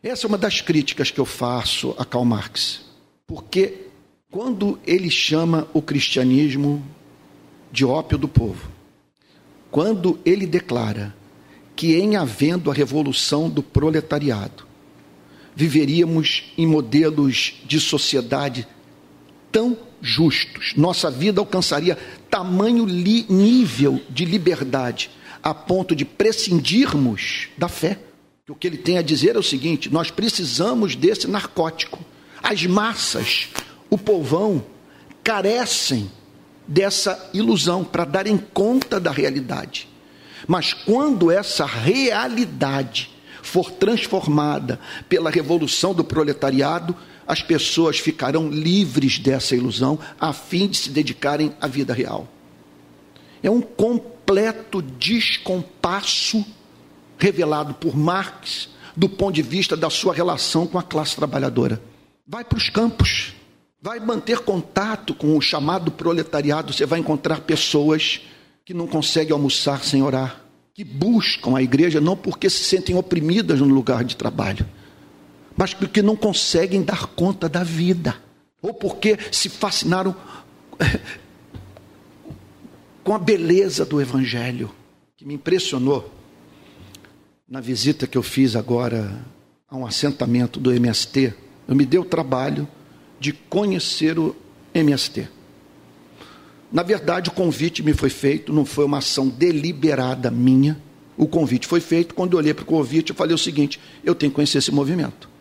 [0.00, 2.82] Essa é uma das críticas que eu faço a Karl Marx,
[3.26, 3.88] porque
[4.30, 6.84] quando ele chama o cristianismo
[7.72, 8.70] de ópio do povo,
[9.72, 11.12] quando ele declara
[11.74, 14.64] que, em havendo a revolução do proletariado,
[15.56, 18.68] viveríamos em modelos de sociedade
[19.50, 21.98] tão justos, nossa vida alcançaria
[22.36, 25.10] tamanho nível de liberdade
[25.42, 27.98] a ponto de prescindirmos da fé.
[28.46, 31.98] O que ele tem a dizer é o seguinte: nós precisamos desse narcótico.
[32.42, 33.48] As massas,
[33.88, 34.62] o povão,
[35.24, 36.10] carecem
[36.68, 39.88] dessa ilusão para darem conta da realidade.
[40.46, 43.10] Mas quando essa realidade
[43.42, 46.94] for transformada pela revolução do proletariado,
[47.26, 52.28] as pessoas ficarão livres dessa ilusão a fim de se dedicarem à vida real.
[53.42, 56.44] É um completo descompasso
[57.18, 61.82] revelado por Marx do ponto de vista da sua relação com a classe trabalhadora.
[62.26, 63.34] Vai para os campos,
[63.80, 68.20] vai manter contato com o chamado proletariado, você vai encontrar pessoas
[68.64, 70.40] que não conseguem almoçar sem orar,
[70.74, 74.66] que buscam a igreja não porque se sentem oprimidas no lugar de trabalho,
[75.56, 78.16] mas porque não conseguem dar conta da vida,
[78.60, 80.14] ou porque se fascinaram
[83.02, 84.70] com a beleza do Evangelho,
[85.16, 86.12] que me impressionou
[87.48, 89.24] na visita que eu fiz agora
[89.68, 91.32] a um assentamento do MST.
[91.68, 92.66] Eu me dei o trabalho
[93.20, 94.34] de conhecer o
[94.74, 95.28] MST.
[96.72, 100.76] Na verdade, o convite me foi feito, não foi uma ação deliberada minha.
[101.16, 102.14] O convite foi feito.
[102.14, 104.72] Quando eu olhei para o convite, eu falei o seguinte: eu tenho que conhecer esse
[104.72, 105.35] movimento.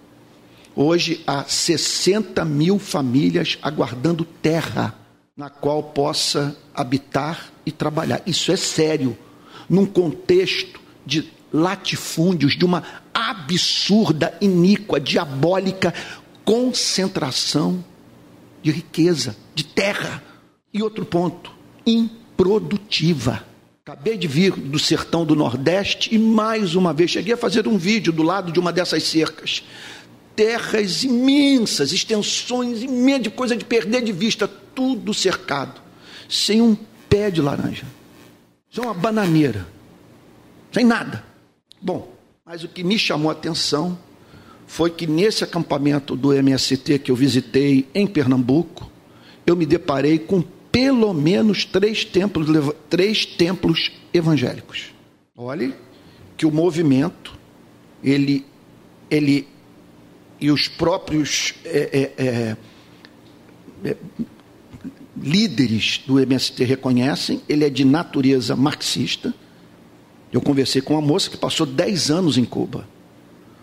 [0.76, 4.94] Hoje há 60 mil famílias aguardando terra
[5.38, 8.22] na qual possa habitar e trabalhar.
[8.26, 9.18] Isso é sério,
[9.70, 12.84] num contexto de latifúndios, de uma
[13.14, 15.94] absurda, iníqua, diabólica
[16.44, 17.84] concentração
[18.62, 20.22] de riqueza, de terra.
[20.74, 21.52] E outro ponto,
[21.86, 23.44] improdutiva.
[23.86, 27.78] Acabei de vir do sertão do Nordeste e mais uma vez cheguei a fazer um
[27.78, 29.64] vídeo do lado de uma dessas cercas.
[30.36, 35.82] Terras imensas, extensões imensas, de coisa de perder de vista, tudo cercado,
[36.28, 36.76] sem um
[37.10, 37.86] pé de laranja.
[38.76, 39.66] É uma bananeira,
[40.72, 41.24] sem nada.
[41.82, 42.14] Bom,
[42.46, 43.98] mas o que me chamou a atenção
[44.68, 48.92] foi que nesse acampamento do MST que eu visitei em Pernambuco,
[49.46, 52.48] eu me deparei com pelo menos três templos,
[52.90, 54.94] três templos evangélicos.
[55.38, 55.74] Olhe
[56.36, 57.38] que o movimento,
[58.04, 58.46] ele,
[59.10, 59.48] ele
[60.40, 62.58] e os próprios é, é, é,
[63.90, 63.98] é
[65.18, 69.34] líderes do MST reconhecem, ele é de natureza marxista.
[70.32, 72.88] Eu conversei com uma moça que passou 10 anos em Cuba.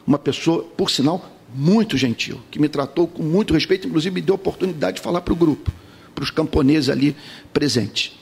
[0.06, 4.34] Uma pessoa, por sinal, muito gentil, que me tratou com muito respeito, inclusive me deu
[4.34, 5.70] a oportunidade de falar para o grupo,
[6.14, 7.14] para os camponeses ali
[7.52, 8.18] presentes.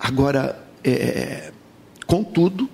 [0.00, 1.52] Agora, é,
[2.06, 2.68] contudo,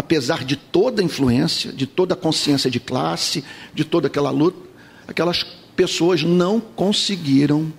[0.00, 4.58] apesar de toda a influência, de toda a consciência de classe, de toda aquela luta,
[5.06, 5.42] aquelas
[5.76, 7.70] pessoas não conseguiram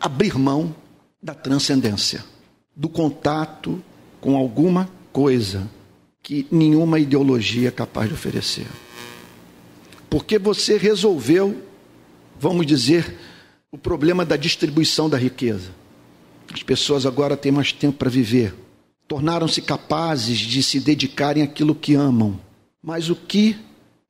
[0.00, 0.74] abrir mão
[1.22, 2.24] da transcendência,
[2.74, 3.80] do contato
[4.20, 5.70] com alguma coisa
[6.24, 8.66] que nenhuma ideologia é capaz de oferecer.
[10.10, 11.62] Porque você resolveu,
[12.36, 13.16] vamos dizer,
[13.70, 15.70] o problema da distribuição da riqueza.
[16.52, 18.52] As pessoas agora têm mais tempo para viver,
[19.08, 22.38] tornaram-se capazes de se dedicarem àquilo que amam.
[22.82, 23.56] Mas o que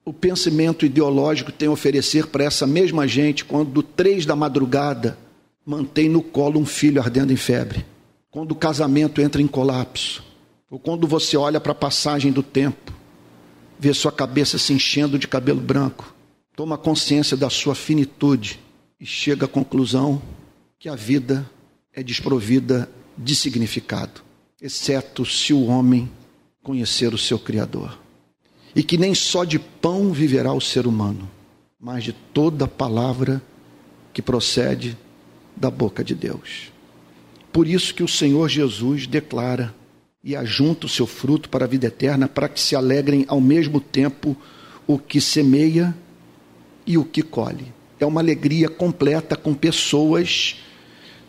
[0.04, 5.16] o pensamento ideológico tem a oferecer para essa mesma gente quando, três da madrugada,
[5.64, 7.84] mantém no colo um filho ardendo em febre,
[8.30, 10.24] quando o casamento entra em colapso,
[10.70, 12.92] ou quando você olha para a passagem do tempo,
[13.78, 16.14] vê sua cabeça se enchendo de cabelo branco,
[16.56, 18.58] toma consciência da sua finitude
[18.98, 20.20] e chega à conclusão
[20.78, 21.48] que a vida
[21.92, 24.22] é desprovida de significado,
[24.60, 26.10] exceto se o homem
[26.62, 27.98] conhecer o seu Criador.
[28.74, 31.28] E que nem só de pão viverá o ser humano,
[31.80, 33.40] mas de toda palavra
[34.12, 34.96] que procede
[35.56, 36.72] da boca de Deus.
[37.52, 39.74] Por isso que o Senhor Jesus declara
[40.22, 43.80] e ajunta o seu fruto para a vida eterna, para que se alegrem ao mesmo
[43.80, 44.36] tempo
[44.86, 45.96] o que semeia
[46.86, 47.72] e o que colhe.
[47.98, 50.56] É uma alegria completa com pessoas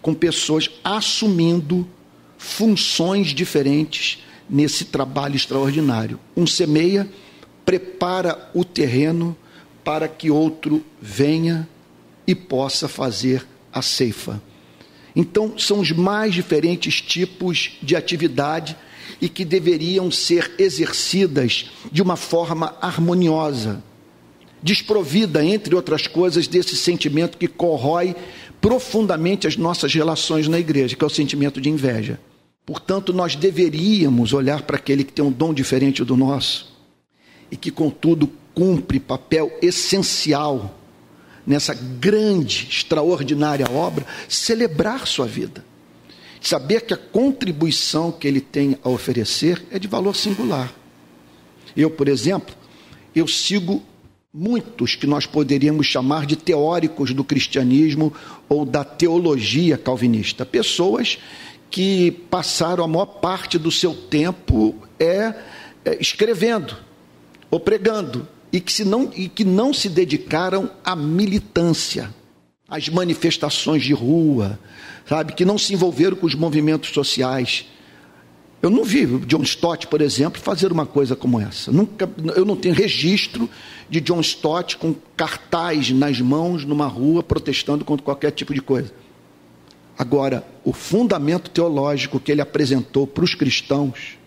[0.02, 1.86] com pessoas assumindo
[2.40, 6.18] funções diferentes nesse trabalho extraordinário.
[6.36, 7.08] Um semeia,
[7.66, 9.38] prepara o terreno
[9.84, 11.68] para que outro venha
[12.26, 14.42] e possa fazer a ceifa.
[15.16, 18.76] Então, são os mais diferentes tipos de atividade
[19.20, 23.84] e que deveriam ser exercidas de uma forma harmoniosa,
[24.64, 28.16] desprovida, entre outras coisas, desse sentimento que corrói
[28.62, 32.20] profundamente as nossas relações na igreja, que é o sentimento de inveja.
[32.70, 36.72] Portanto, nós deveríamos olhar para aquele que tem um dom diferente do nosso
[37.49, 40.80] e que, contudo, cumpre papel essencial
[41.47, 45.65] nessa grande, extraordinária obra, celebrar sua vida.
[46.39, 50.72] Saber que a contribuição que ele tem a oferecer é de valor singular.
[51.76, 52.53] Eu, por exemplo,
[53.15, 53.82] eu sigo
[54.32, 58.13] muitos que nós poderíamos chamar de teóricos do cristianismo
[58.47, 61.17] ou da teologia calvinista, pessoas
[61.70, 65.34] que passaram a maior parte do seu tempo é,
[65.86, 66.76] é escrevendo
[67.49, 72.13] ou pregando e que, se não, e que não se dedicaram à militância,
[72.67, 74.59] às manifestações de rua,
[75.07, 77.65] sabe, que não se envolveram com os movimentos sociais.
[78.61, 81.72] Eu não vi John Stott, por exemplo, fazer uma coisa como essa.
[81.72, 83.49] Nunca, eu não tenho registro
[83.89, 88.91] de John Stott com cartaz nas mãos numa rua protestando contra qualquer tipo de coisa.
[90.00, 94.18] Agora, o fundamento teológico que ele apresentou para os cristãos,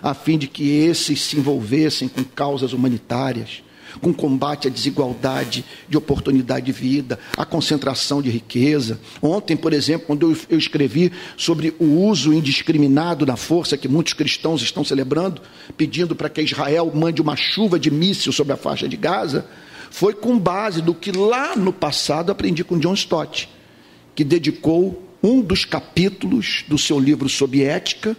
[0.00, 3.64] a fim de que esses se envolvessem com causas humanitárias,
[4.00, 9.00] com combate à desigualdade de oportunidade de vida, à concentração de riqueza.
[9.20, 14.62] Ontem, por exemplo, quando eu escrevi sobre o uso indiscriminado da força que muitos cristãos
[14.62, 15.42] estão celebrando,
[15.76, 19.44] pedindo para que Israel mande uma chuva de míssil sobre a faixa de Gaza,
[19.90, 23.48] foi com base do que lá no passado aprendi com John Stott,
[24.18, 28.16] que dedicou um dos capítulos do seu livro sobre ética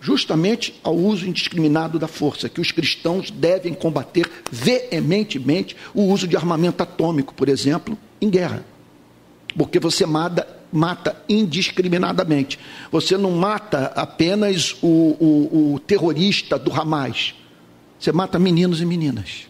[0.00, 6.34] justamente ao uso indiscriminado da força, que os cristãos devem combater veementemente o uso de
[6.34, 8.64] armamento atômico, por exemplo, em guerra.
[9.54, 12.58] Porque você mata, mata indiscriminadamente.
[12.90, 17.34] Você não mata apenas o, o, o terrorista do Hamas.
[18.00, 19.46] Você mata meninos e meninas.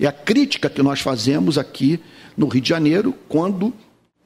[0.00, 2.00] É a crítica que nós fazemos aqui
[2.36, 3.72] no Rio de Janeiro quando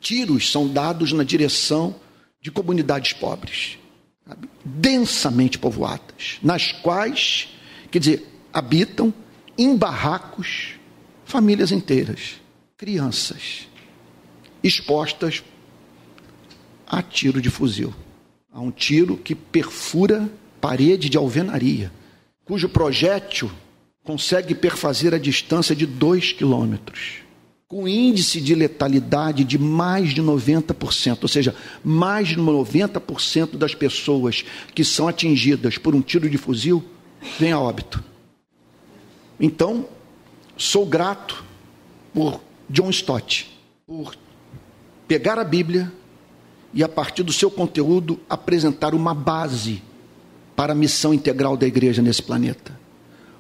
[0.01, 1.95] tiros são dados na direção
[2.41, 3.79] de comunidades pobres
[4.29, 7.49] sabe, densamente povoadas, nas quais,
[7.91, 9.13] quer dizer, habitam
[9.57, 10.75] em barracos
[11.25, 12.41] famílias inteiras,
[12.77, 13.67] crianças,
[14.63, 15.43] expostas
[16.87, 17.95] a tiro de fuzil,
[18.53, 20.31] a um tiro que perfura
[20.61, 21.93] parede de alvenaria,
[22.45, 23.51] cujo projétil
[24.05, 27.28] consegue perfazer a distância de dois quilômetros
[27.69, 31.55] com índice de letalidade de mais de 90%, ou seja,
[31.85, 34.43] mais de 90% das pessoas
[34.75, 36.83] que são atingidas por um tiro de fuzil
[37.39, 38.03] vêm a óbito.
[39.39, 39.87] Então,
[40.57, 41.45] sou grato
[42.15, 42.41] por
[42.71, 43.55] John Stott,
[43.87, 44.17] por
[45.07, 45.93] pegar a Bíblia
[46.73, 49.83] e, a partir do seu conteúdo, apresentar uma base
[50.57, 52.79] para a missão integral da igreja nesse planeta.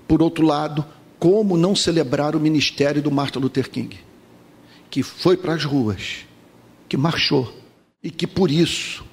[0.07, 0.85] Por outro lado,
[1.19, 4.08] como não celebrar o ministério do Martin Luther King?
[4.91, 6.27] Que foi para as ruas,
[6.89, 7.53] que marchou
[8.03, 9.05] e que por isso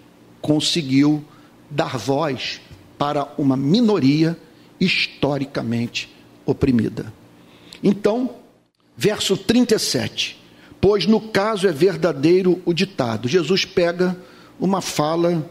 [0.42, 1.24] conseguiu
[1.70, 2.62] dar voz
[2.98, 4.38] para uma minoria
[4.80, 6.10] historicamente
[6.46, 7.12] oprimida.
[7.84, 8.36] Então,
[8.96, 10.42] verso 37.
[10.80, 13.28] Pois no caso é verdadeiro o ditado.
[13.28, 14.16] Jesus pega
[14.60, 15.50] uma fala,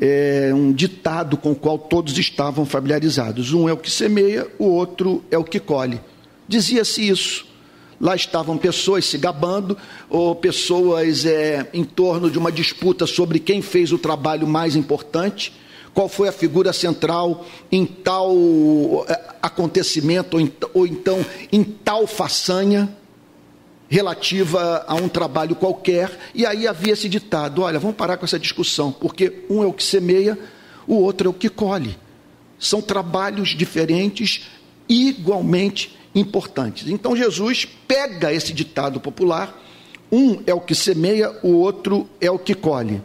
[0.00, 3.52] é, um ditado com o qual todos estavam familiarizados.
[3.52, 6.00] Um é o que semeia, o outro é o que colhe.
[6.46, 7.51] Dizia-se isso
[8.02, 9.78] Lá estavam pessoas se gabando,
[10.10, 15.52] ou pessoas é, em torno de uma disputa sobre quem fez o trabalho mais importante,
[15.94, 18.34] qual foi a figura central em tal
[19.08, 22.92] é, acontecimento, ou, ou então em tal façanha
[23.88, 28.38] relativa a um trabalho qualquer, e aí havia esse ditado: olha, vamos parar com essa
[28.38, 30.36] discussão, porque um é o que semeia,
[30.88, 31.96] o outro é o que colhe.
[32.58, 34.48] São trabalhos diferentes,
[34.88, 36.88] igualmente importantes.
[36.88, 39.58] Então Jesus pega esse ditado popular,
[40.10, 43.02] um é o que semeia, o outro é o que colhe.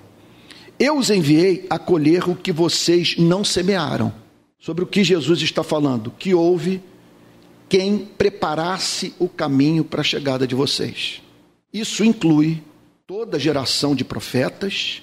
[0.79, 4.13] Eu os enviei a colher o que vocês não semearam.
[4.59, 6.11] Sobre o que Jesus está falando?
[6.11, 6.81] Que houve
[7.69, 11.21] quem preparasse o caminho para a chegada de vocês.
[11.73, 12.61] Isso inclui
[13.05, 15.01] toda geração de profetas,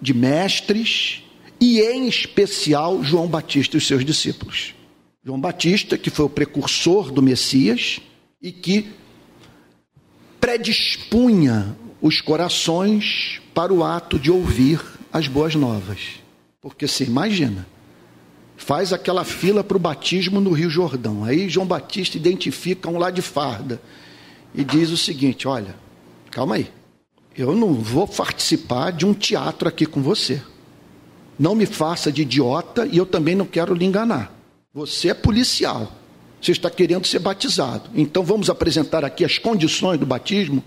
[0.00, 1.22] de mestres
[1.60, 4.74] e, em especial, João Batista e os seus discípulos.
[5.22, 8.00] João Batista, que foi o precursor do Messias
[8.40, 8.88] e que
[10.40, 14.80] predispunha os corações para o ato de ouvir
[15.12, 16.20] as boas novas.
[16.58, 17.66] Porque se imagina,
[18.56, 21.22] faz aquela fila para o batismo no Rio Jordão.
[21.22, 23.78] Aí João Batista identifica um lá de farda
[24.54, 25.76] e diz o seguinte: Olha,
[26.30, 26.70] calma aí,
[27.36, 30.42] eu não vou participar de um teatro aqui com você.
[31.38, 34.39] Não me faça de idiota e eu também não quero lhe enganar.
[34.72, 35.92] Você é policial.
[36.40, 37.90] Você está querendo ser batizado.
[37.94, 40.62] Então vamos apresentar aqui as condições do batismo.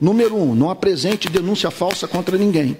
[0.00, 2.76] Número um, não apresente denúncia falsa contra ninguém.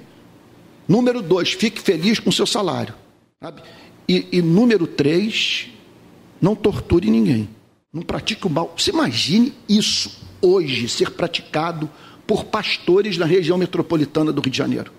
[0.86, 2.94] Número dois, fique feliz com seu salário.
[3.42, 3.62] Sabe?
[4.08, 5.68] E, e número três,
[6.40, 7.48] não torture ninguém.
[7.92, 8.72] Não pratique o mal.
[8.76, 11.90] Você imagine isso hoje ser praticado
[12.26, 14.92] por pastores na região metropolitana do Rio de Janeiro.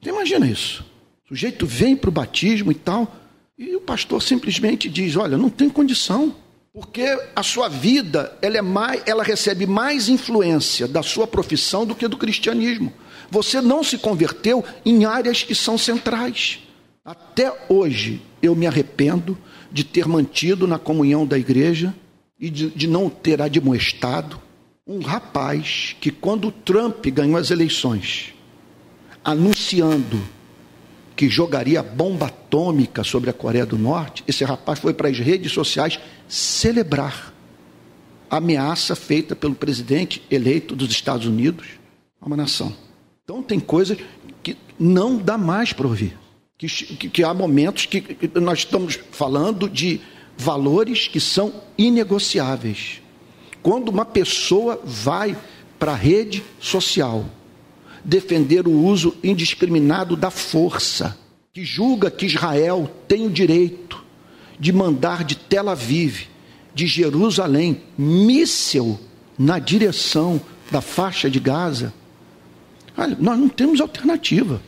[0.00, 0.84] Você imagina isso?
[1.24, 3.12] O sujeito vem para o batismo e tal,
[3.58, 6.34] e o pastor simplesmente diz: Olha, não tem condição.
[6.72, 11.94] Porque a sua vida, ela, é mais, ela recebe mais influência da sua profissão do
[11.94, 12.92] que do cristianismo.
[13.30, 16.58] Você não se converteu em áreas que são centrais.
[17.04, 19.38] Até hoje eu me arrependo
[19.70, 21.94] de ter mantido na comunhão da igreja
[22.40, 24.40] e de, de não ter admoestado
[24.84, 28.34] um rapaz que, quando Trump ganhou as eleições,
[29.24, 30.20] anunciando
[31.16, 35.52] que jogaria bomba atômica sobre a Coreia do Norte, esse rapaz foi para as redes
[35.52, 35.98] sociais
[36.28, 37.32] celebrar
[38.28, 41.66] a ameaça feita pelo presidente eleito dos Estados Unidos
[42.20, 42.74] a uma nação.
[43.22, 43.96] Então tem coisas
[44.42, 46.18] que não dá mais para ouvir.
[46.58, 50.00] Que, que, que, há momentos que, que nós estamos falando de
[50.36, 53.00] valores que são inegociáveis.
[53.62, 55.36] Quando uma pessoa vai
[55.78, 57.24] para a rede social
[58.04, 61.18] defender o uso indiscriminado da força,
[61.52, 64.04] que julga que Israel tem o direito
[64.58, 66.26] de mandar de Tel Aviv,
[66.74, 68.98] de Jerusalém, míssel
[69.38, 70.40] na direção
[70.70, 71.94] da faixa de Gaza.
[72.96, 74.60] Olha, nós não temos alternativa.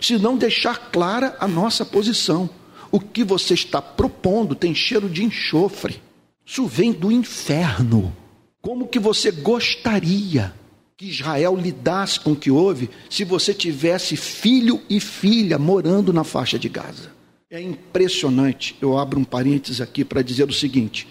[0.00, 2.48] Se não deixar clara a nossa posição.
[2.90, 6.00] O que você está propondo tem cheiro de enxofre.
[6.46, 8.16] Isso vem do inferno.
[8.62, 10.54] Como que você gostaria
[10.98, 16.24] que Israel lidasse com o que houve se você tivesse filho e filha morando na
[16.24, 17.12] faixa de Gaza?
[17.48, 18.76] É impressionante.
[18.82, 21.06] Eu abro um parênteses aqui para dizer o seguinte: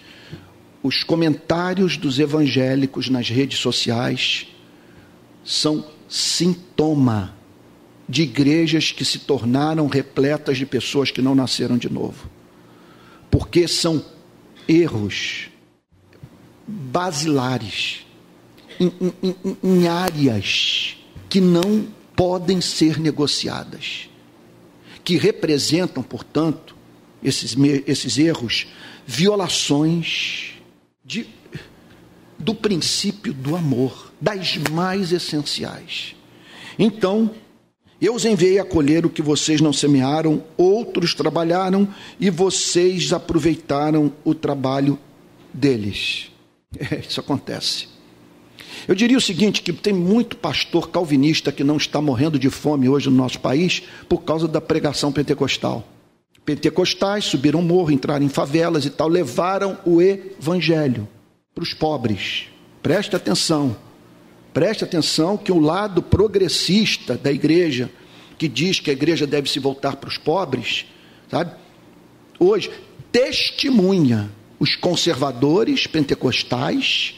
[0.82, 4.48] os comentários dos evangélicos nas redes sociais
[5.42, 7.34] são sintoma
[8.06, 12.28] de igrejas que se tornaram repletas de pessoas que não nasceram de novo.
[13.30, 14.04] Porque são
[14.68, 15.48] erros
[16.66, 18.06] basilares
[18.80, 20.96] em, em, em áreas
[21.28, 24.08] que não podem ser negociadas,
[25.04, 26.74] que representam, portanto,
[27.22, 27.56] esses,
[27.86, 28.66] esses erros,
[29.06, 30.54] violações
[31.04, 31.26] de,
[32.38, 36.14] do princípio do amor, das mais essenciais.
[36.78, 37.30] Então,
[38.00, 41.88] eu os enviei a colher o que vocês não semearam, outros trabalharam
[42.20, 44.98] e vocês aproveitaram o trabalho
[45.52, 46.30] deles.
[46.78, 47.88] É, isso acontece.
[48.86, 52.88] Eu diria o seguinte: que tem muito pastor calvinista que não está morrendo de fome
[52.88, 55.86] hoje no nosso país por causa da pregação pentecostal.
[56.44, 61.06] Pentecostais subiram morro, entraram em favelas e tal, levaram o evangelho
[61.54, 62.46] para os pobres.
[62.82, 63.76] Preste atenção,
[64.54, 67.90] preste atenção que o lado progressista da igreja,
[68.38, 70.86] que diz que a igreja deve se voltar para os pobres,
[71.30, 71.52] sabe?
[72.38, 72.70] Hoje
[73.12, 77.14] testemunha os conservadores pentecostais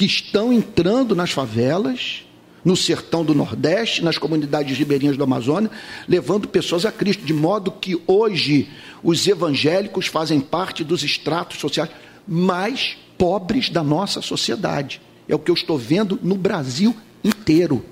[0.00, 2.24] que estão entrando nas favelas,
[2.64, 5.70] no sertão do Nordeste, nas comunidades ribeirinhas do Amazônia,
[6.08, 8.70] levando pessoas a Cristo, de modo que hoje
[9.02, 11.90] os evangélicos fazem parte dos estratos sociais
[12.26, 15.02] mais pobres da nossa sociedade.
[15.28, 17.84] É o que eu estou vendo no Brasil inteiro.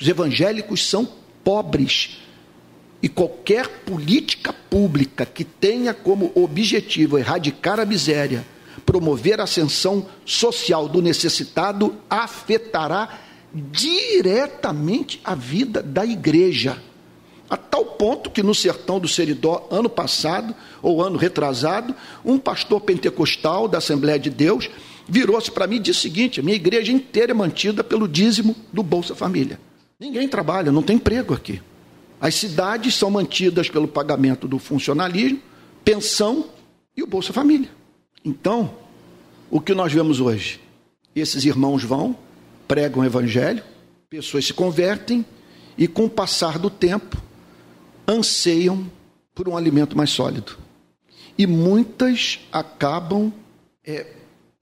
[0.00, 1.04] Os evangélicos são
[1.42, 2.20] pobres.
[3.02, 8.46] E qualquer política pública que tenha como objetivo erradicar a miséria,
[8.84, 13.20] promover a ascensão social do necessitado afetará
[13.52, 16.80] diretamente a vida da igreja.
[17.48, 21.94] A tal ponto que no sertão do Seridó, ano passado, ou ano retrasado,
[22.24, 24.70] um pastor pentecostal da Assembleia de Deus
[25.08, 28.54] virou-se para mim e disse o seguinte: a minha igreja inteira é mantida pelo dízimo
[28.72, 29.58] do Bolsa Família.
[29.98, 31.60] Ninguém trabalha, não tem emprego aqui.
[32.20, 35.40] As cidades são mantidas pelo pagamento do funcionalismo,
[35.84, 36.46] pensão
[36.96, 37.68] e o Bolsa Família.
[38.24, 38.74] Então,
[39.50, 40.60] o que nós vemos hoje?
[41.14, 42.16] Esses irmãos vão,
[42.68, 43.62] pregam o evangelho,
[44.08, 45.24] pessoas se convertem
[45.76, 47.20] e, com o passar do tempo,
[48.06, 48.90] anseiam
[49.34, 50.58] por um alimento mais sólido.
[51.38, 53.32] E muitas acabam
[53.84, 54.06] é,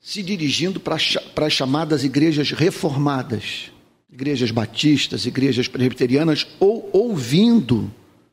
[0.00, 0.96] se dirigindo para,
[1.34, 3.72] para as chamadas igrejas reformadas,
[4.10, 7.90] igrejas batistas, igrejas presbiterianas, ou ouvindo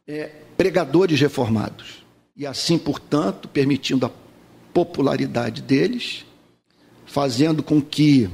[0.08, 2.06] é, pregadores reformados.
[2.38, 4.10] e assim, portanto, permitindo a
[4.76, 6.26] popularidade deles,
[7.06, 8.30] fazendo com que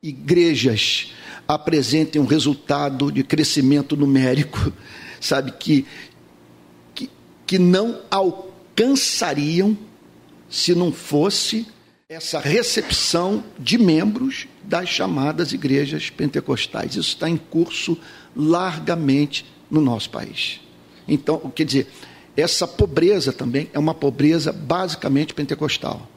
[0.00, 1.12] igrejas
[1.48, 4.72] apresentem um resultado de crescimento numérico,
[5.20, 5.84] sabe, que,
[6.94, 7.10] que,
[7.44, 9.76] que não alcançariam
[10.48, 11.66] se não fosse
[12.08, 16.92] essa recepção de membros das chamadas igrejas pentecostais.
[16.92, 17.98] Isso está em curso
[18.36, 20.60] largamente no nosso país.
[21.08, 21.88] Então, quer dizer,
[22.40, 26.08] essa pobreza também é uma pobreza basicamente pentecostal.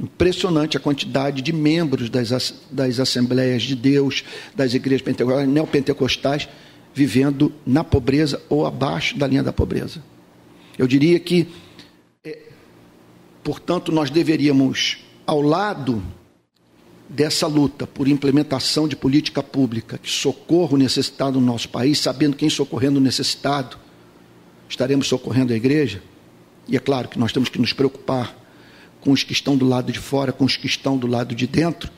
[0.00, 4.24] Impressionante a quantidade de membros das, das Assembleias de Deus,
[4.54, 6.48] das igrejas pentecostais, neopentecostais,
[6.94, 10.02] vivendo na pobreza ou abaixo da linha da pobreza.
[10.78, 11.48] Eu diria que
[13.42, 16.02] Portanto, nós deveríamos, ao lado
[17.08, 22.36] dessa luta por implementação de política pública que socorra o necessitado no nosso país, sabendo
[22.36, 23.76] quem socorrendo o necessitado,
[24.72, 26.02] estaremos socorrendo a igreja.
[26.66, 28.36] E é claro que nós temos que nos preocupar
[29.00, 31.46] com os que estão do lado de fora, com os que estão do lado de
[31.46, 31.90] dentro.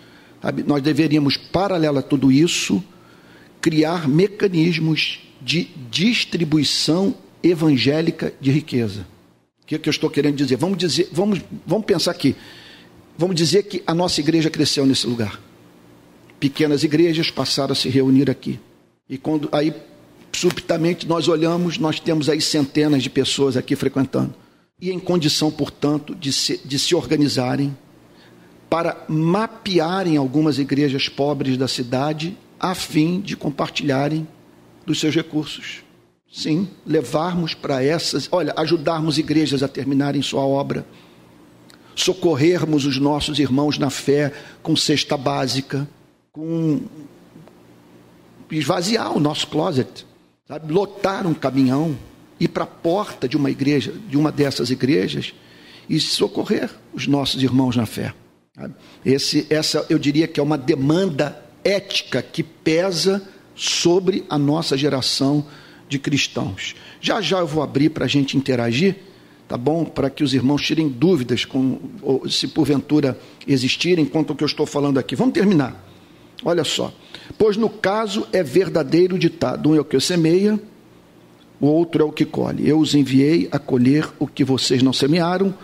[0.66, 2.82] Nós deveríamos, paralelo a tudo isso,
[3.60, 9.06] criar mecanismos de distribuição evangélica de riqueza.
[9.62, 10.56] O que, é que eu estou querendo dizer?
[10.56, 12.34] Vamos dizer, vamos, vamos pensar aqui.
[13.16, 15.40] Vamos dizer que a nossa igreja cresceu nesse lugar.
[16.40, 18.58] Pequenas igrejas passaram a se reunir aqui.
[19.08, 19.72] E quando aí
[20.34, 24.34] subitamente nós olhamos, nós temos aí centenas de pessoas aqui frequentando.
[24.80, 27.76] E em condição, portanto, de se, de se organizarem
[28.68, 34.26] para mapearem algumas igrejas pobres da cidade a fim de compartilharem
[34.84, 35.82] dos seus recursos.
[36.32, 40.84] Sim, levarmos para essas, olha, ajudarmos igrejas a terminarem sua obra,
[41.94, 45.88] socorrermos os nossos irmãos na fé com cesta básica,
[46.32, 46.80] com
[48.50, 50.04] esvaziar o nosso closet,
[50.46, 50.72] sabe?
[50.72, 51.96] lotar um caminhão,
[52.38, 55.34] ir para a porta de uma igreja, de uma dessas igrejas
[55.88, 58.14] e socorrer os nossos irmãos na fé.
[59.04, 63.22] Esse, essa eu diria que é uma demanda ética que pesa
[63.54, 65.46] sobre a nossa geração
[65.88, 66.74] de cristãos.
[67.00, 68.96] Já já eu vou abrir para a gente interagir,
[69.48, 69.84] tá bom?
[69.84, 71.80] Para que os irmãos tirem dúvidas, com,
[72.28, 75.16] se porventura existirem, quanto ao que eu estou falando aqui.
[75.16, 75.93] Vamos terminar.
[76.42, 76.92] Olha só.
[77.38, 80.58] Pois no caso é verdadeiro ditado: um é o que semeia,
[81.60, 82.68] o outro é o que colhe.
[82.68, 85.54] Eu os enviei a colher o que vocês não semearam,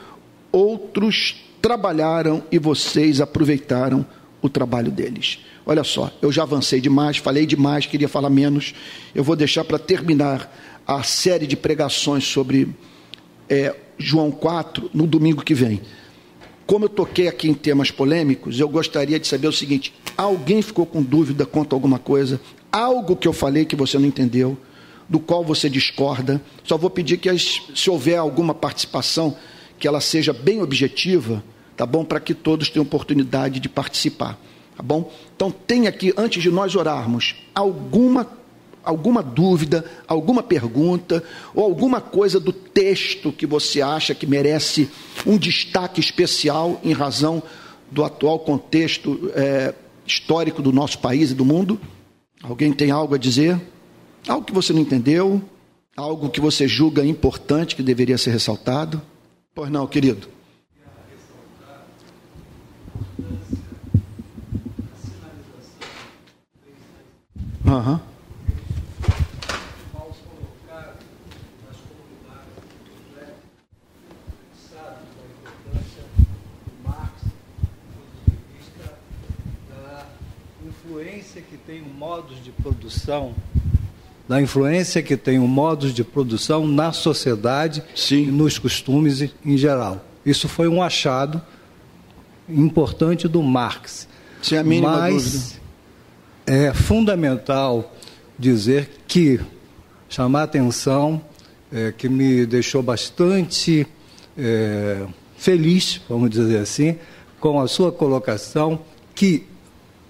[0.53, 4.05] outros trabalharam e vocês aproveitaram
[4.43, 5.41] o trabalho deles.
[5.67, 8.75] Olha só, eu já avancei demais, falei demais, queria falar menos.
[9.15, 10.51] Eu vou deixar para terminar
[10.87, 12.75] a série de pregações sobre
[13.49, 15.81] é, João 4 no domingo que vem.
[16.71, 20.87] Como eu toquei aqui em temas polêmicos, eu gostaria de saber o seguinte: alguém ficou
[20.87, 22.41] com dúvida quanto a alguma coisa?
[22.71, 24.57] Algo que eu falei que você não entendeu,
[25.09, 26.41] do qual você discorda?
[26.63, 29.37] Só vou pedir que, se houver alguma participação,
[29.81, 31.43] que ela seja bem objetiva,
[31.77, 32.05] tá bom?
[32.05, 34.39] Para que todos tenham oportunidade de participar.
[34.77, 35.13] Tá bom?
[35.35, 38.25] Então tem aqui, antes de nós orarmos, alguma,
[38.85, 41.23] alguma dúvida, alguma pergunta
[41.55, 44.91] ou alguma coisa do texto que você acha que merece
[45.27, 47.43] um destaque especial em razão
[47.91, 49.75] do atual contexto é,
[50.07, 51.81] histórico do nosso país e do mundo?
[52.43, 53.61] Alguém tem algo a dizer?
[54.27, 55.43] Algo que você não entendeu?
[55.97, 59.01] Algo que você julga importante que deveria ser ressaltado?
[59.55, 60.29] Pois não, querido.
[67.67, 68.01] Uhum.
[80.91, 83.33] influência que tem o modos de produção,
[84.29, 88.25] da influência que tem o modos de produção na sociedade Sim.
[88.25, 90.05] e nos costumes em geral.
[90.27, 91.41] Isso foi um achado
[92.49, 94.09] importante do Marx.
[94.43, 95.61] Sem a mínima Mas, dúvida
[96.45, 97.95] é fundamental
[98.37, 99.39] dizer que
[100.09, 101.23] chamar atenção,
[101.73, 103.87] é, que me deixou bastante
[104.37, 105.07] é,
[105.37, 106.99] feliz, vamos dizer assim,
[107.39, 108.81] com a sua colocação
[109.15, 109.47] que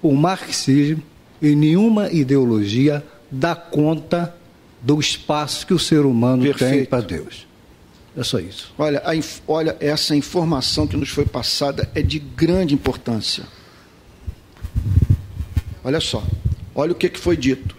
[0.00, 1.09] o marxismo
[1.40, 4.34] e nenhuma ideologia dá conta
[4.82, 6.72] do espaço que o ser humano Perfeito.
[6.72, 7.46] tem para Deus.
[8.16, 8.72] É só isso.
[8.76, 9.12] Olha, a,
[9.46, 13.44] olha, essa informação que nos foi passada é de grande importância.
[15.84, 16.22] Olha só,
[16.74, 17.76] olha o que, que foi dito.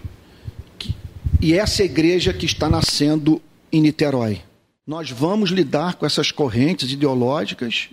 [1.40, 4.40] E essa é igreja que está nascendo em Niterói.
[4.86, 7.90] Nós vamos lidar com essas correntes ideológicas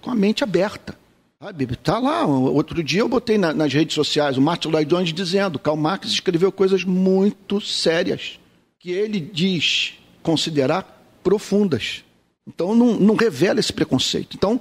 [0.00, 0.98] com a mente aberta.
[1.42, 2.26] Está lá.
[2.26, 6.08] Outro dia eu botei na, nas redes sociais o Martin Lloyd Jones dizendo Karl Marx
[6.08, 8.38] escreveu coisas muito sérias
[8.78, 12.04] que ele diz considerar profundas.
[12.46, 14.36] Então, não, não revela esse preconceito.
[14.36, 14.60] Então,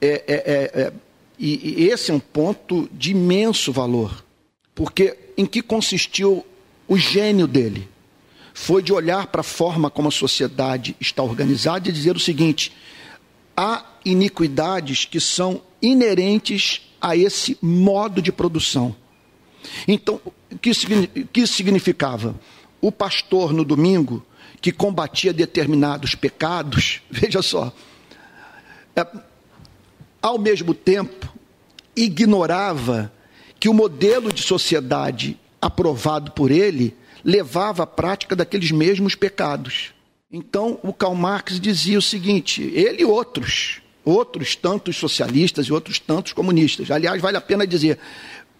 [0.00, 0.92] é, é, é, é
[1.36, 4.24] e, e esse é um ponto de imenso valor.
[4.72, 6.46] Porque em que consistiu
[6.86, 7.88] o gênio dele?
[8.54, 12.72] Foi de olhar para a forma como a sociedade está organizada e dizer o seguinte:
[13.56, 18.94] há iniquidades que são inerentes a esse modo de produção.
[19.86, 20.72] Então, o que,
[21.32, 22.34] que significava?
[22.80, 24.24] O pastor no domingo,
[24.60, 27.72] que combatia determinados pecados, veja só,
[28.96, 29.06] é,
[30.20, 31.32] ao mesmo tempo,
[31.96, 33.12] ignorava
[33.58, 39.92] que o modelo de sociedade aprovado por ele levava à prática daqueles mesmos pecados.
[40.32, 45.98] Então, o Karl Marx dizia o seguinte: ele e outros, outros tantos socialistas e outros
[45.98, 46.90] tantos comunistas.
[46.90, 47.98] Aliás, vale a pena dizer,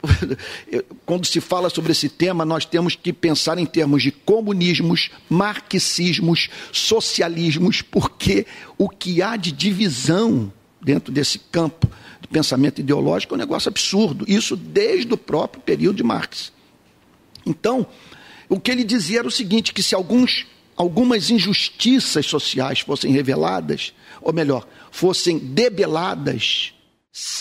[1.05, 6.49] quando se fala sobre esse tema, nós temos que pensar em termos de comunismos, marxismos,
[6.73, 8.47] socialismos, porque
[8.79, 14.25] o que há de divisão dentro desse campo de pensamento ideológico é um negócio absurdo.
[14.29, 16.53] Isso desde o próprio período de Marx.
[17.45, 17.87] Então,
[18.49, 23.93] o que ele dizia era o seguinte: que se alguns, algumas injustiças sociais fossem reveladas,
[24.21, 26.75] ou melhor, fossem debeladas,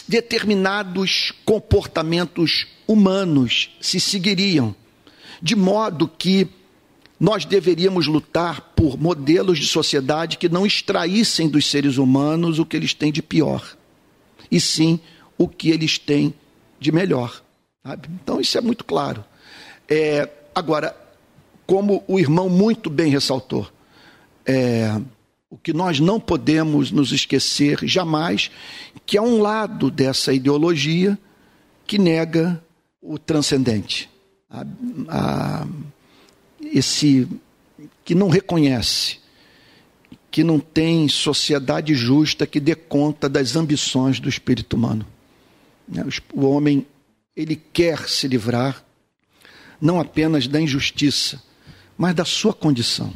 [0.07, 4.75] determinados comportamentos humanos se seguiriam,
[5.41, 6.47] de modo que
[7.19, 12.77] nós deveríamos lutar por modelos de sociedade que não extraíssem dos seres humanos o que
[12.77, 13.77] eles têm de pior,
[14.49, 14.99] e sim
[15.37, 16.33] o que eles têm
[16.79, 17.43] de melhor.
[17.83, 18.09] Sabe?
[18.21, 19.23] Então, isso é muito claro.
[19.87, 20.95] É, agora,
[21.65, 23.67] como o irmão muito bem ressaltou,
[24.45, 24.99] é,
[25.49, 28.51] o que nós não podemos nos esquecer jamais,
[29.05, 31.17] que há um lado dessa ideologia
[31.87, 32.63] que nega
[33.01, 34.09] o transcendente.
[34.49, 34.65] A,
[35.07, 35.67] a,
[36.71, 37.27] esse
[38.05, 39.17] que não reconhece,
[40.29, 45.05] que não tem sociedade justa que dê conta das ambições do espírito humano.
[45.87, 46.85] Né, o homem,
[47.35, 48.83] ele quer se livrar
[49.81, 51.41] não apenas da injustiça,
[51.97, 53.11] mas da sua condição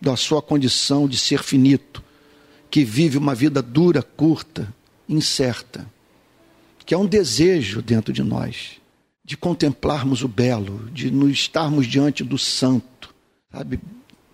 [0.00, 2.02] da sua condição de ser finito,
[2.70, 4.72] que vive uma vida dura, curta,
[5.08, 5.90] incerta,
[6.84, 8.78] que é um desejo dentro de nós
[9.28, 13.14] de contemplarmos o belo, de nos estarmos diante do santo,
[13.52, 13.78] sabe?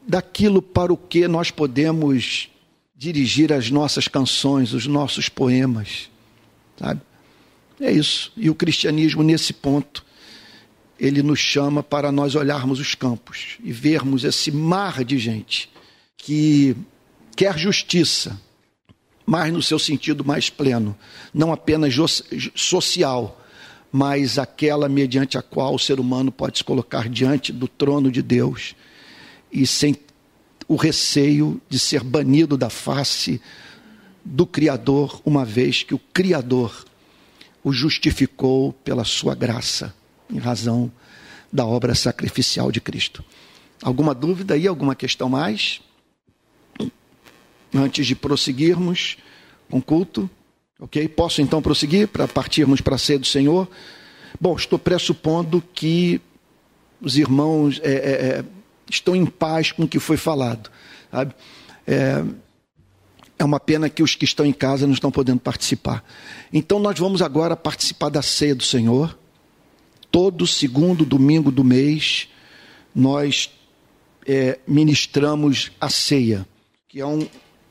[0.07, 2.49] Daquilo para o que nós podemos
[2.95, 6.09] dirigir as nossas canções, os nossos poemas,
[6.79, 7.01] sabe?
[7.81, 8.31] É isso.
[8.37, 10.05] E o cristianismo nesse ponto
[11.05, 15.71] ele nos chama para nós olharmos os campos e vermos esse mar de gente
[16.17, 16.75] que
[17.37, 18.41] quer justiça,
[19.27, 20.97] mas no seu sentido mais pleno,
[21.33, 21.95] não apenas
[22.55, 23.39] social,
[23.93, 28.23] mas aquela mediante a qual o ser humano pode se colocar diante do trono de
[28.23, 28.75] Deus
[29.53, 29.95] e sem
[30.67, 33.43] o receio de ser banido da face
[34.25, 36.87] do Criador, uma vez que o Criador
[37.63, 39.95] o justificou pela sua graça
[40.31, 40.91] em razão
[41.53, 43.25] da obra sacrificial de Cristo.
[43.83, 44.67] Alguma dúvida aí?
[44.67, 45.81] Alguma questão mais?
[47.73, 49.17] Antes de prosseguirmos
[49.71, 50.31] com o culto,
[50.79, 51.07] ok?
[51.09, 53.69] Posso então prosseguir para partirmos para a ceia do Senhor?
[54.41, 56.21] Bom, estou pressupondo que
[57.01, 58.45] os irmãos é, é, é,
[58.91, 60.71] estão em paz com o que foi falado.
[61.11, 61.35] Sabe?
[61.87, 62.25] É,
[63.39, 66.05] é uma pena que os que estão em casa não estão podendo participar.
[66.53, 69.17] Então, nós vamos agora participar da ceia do Senhor
[70.15, 72.29] todo segundo domingo do mês,
[72.95, 73.51] nós
[74.25, 76.47] é, ministramos a ceia,
[76.89, 77.27] que é um,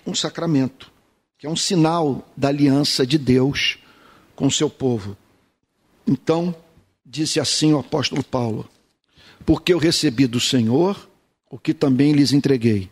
[0.05, 0.91] um sacramento,
[1.39, 3.77] que é um sinal da aliança de Deus
[4.35, 5.15] com o seu povo.
[6.05, 6.53] Então,
[7.05, 8.69] disse assim o apóstolo Paulo:
[9.45, 11.09] Porque eu recebi do Senhor
[11.49, 12.89] o que também lhes entreguei.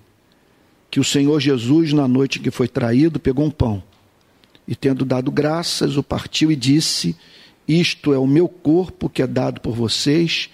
[0.90, 3.84] Que o Senhor Jesus, na noite que foi traído, pegou um pão
[4.66, 7.18] e, tendo dado graças, o partiu e disse:
[7.68, 10.50] isto é o meu corpo que é dado por vocês.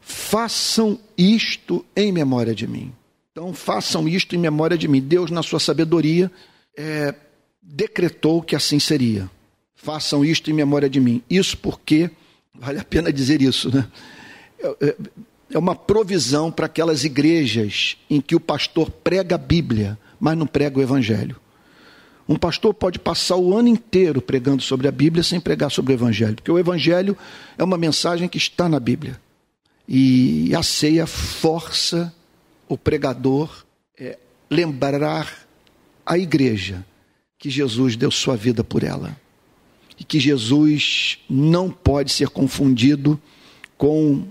[0.00, 2.92] Façam isto em memória de mim.
[3.30, 5.00] Então, façam isto em memória de mim.
[5.00, 6.30] Deus, na sua sabedoria,
[6.76, 7.14] é,
[7.62, 9.30] decretou que assim seria.
[9.74, 11.22] Façam isto em memória de mim.
[11.30, 12.10] Isso porque,
[12.54, 13.88] vale a pena dizer isso, né?
[14.58, 14.96] É, é,
[15.52, 20.46] é uma provisão para aquelas igrejas em que o pastor prega a Bíblia, mas não
[20.46, 21.36] prega o Evangelho.
[22.32, 25.96] Um pastor pode passar o ano inteiro pregando sobre a Bíblia sem pregar sobre o
[25.96, 27.14] Evangelho, porque o Evangelho
[27.58, 29.20] é uma mensagem que está na Bíblia.
[29.86, 32.10] E a ceia força
[32.66, 33.66] o pregador
[33.98, 34.18] é,
[34.50, 35.46] lembrar
[36.06, 36.82] a igreja
[37.38, 39.14] que Jesus deu sua vida por ela.
[39.98, 43.20] E que Jesus não pode ser confundido
[43.76, 44.26] com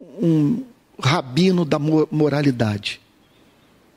[0.00, 0.64] um
[0.98, 3.01] rabino da moralidade,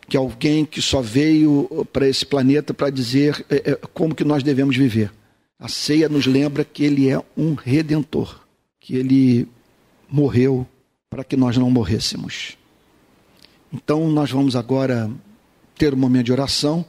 [0.07, 4.43] que alguém que só veio para esse planeta para dizer é, é, como que nós
[4.43, 5.11] devemos viver.
[5.59, 8.41] A ceia nos lembra que ele é um redentor,
[8.79, 9.47] que ele
[10.09, 10.67] morreu
[11.09, 12.57] para que nós não morrêssemos.
[13.73, 15.09] Então nós vamos agora
[15.77, 16.85] ter um momento de oração,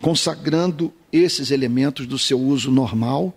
[0.00, 3.34] consagrando esses elementos do seu uso normal,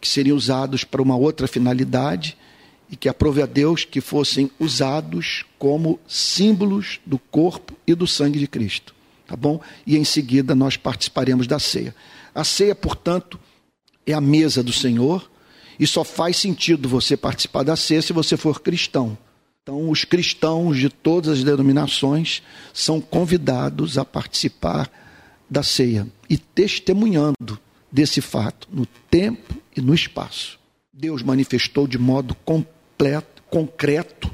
[0.00, 2.36] que seriam usados para uma outra finalidade,
[2.92, 8.38] e que aprove a Deus que fossem usados como símbolos do corpo e do sangue
[8.38, 8.94] de Cristo.
[9.26, 9.60] Tá bom?
[9.86, 11.94] E em seguida nós participaremos da ceia.
[12.34, 13.40] A ceia, portanto,
[14.06, 15.30] é a mesa do Senhor,
[15.80, 19.16] e só faz sentido você participar da ceia se você for cristão.
[19.62, 22.42] Então, os cristãos de todas as denominações
[22.74, 24.90] são convidados a participar
[25.48, 27.58] da ceia e testemunhando
[27.90, 30.58] desse fato no tempo e no espaço.
[30.92, 32.81] Deus manifestou de modo completo,
[33.50, 34.30] concreto,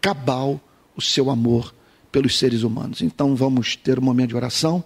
[0.00, 0.60] cabal,
[0.96, 1.74] o seu amor
[2.10, 3.02] pelos seres humanos.
[3.02, 4.84] Então, vamos ter um momento de oração.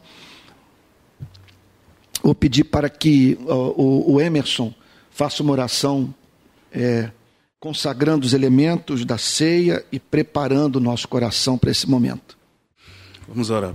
[2.22, 4.72] Vou pedir para que o, o, Emerson
[5.10, 6.14] faça uma oração.
[6.72, 7.10] É,
[7.58, 12.36] consagrando os elementos da ceia e preparando o nosso coração para esse momento.
[13.26, 13.74] Vamos orar.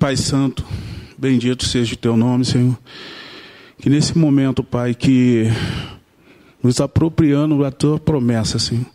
[0.00, 0.64] Pai Santo,
[1.18, 2.78] bendito seja o teu nome, Senhor.
[3.80, 5.44] Que nesse momento, Pai, que
[6.62, 8.86] nos apropriando da tua promessa, Senhor,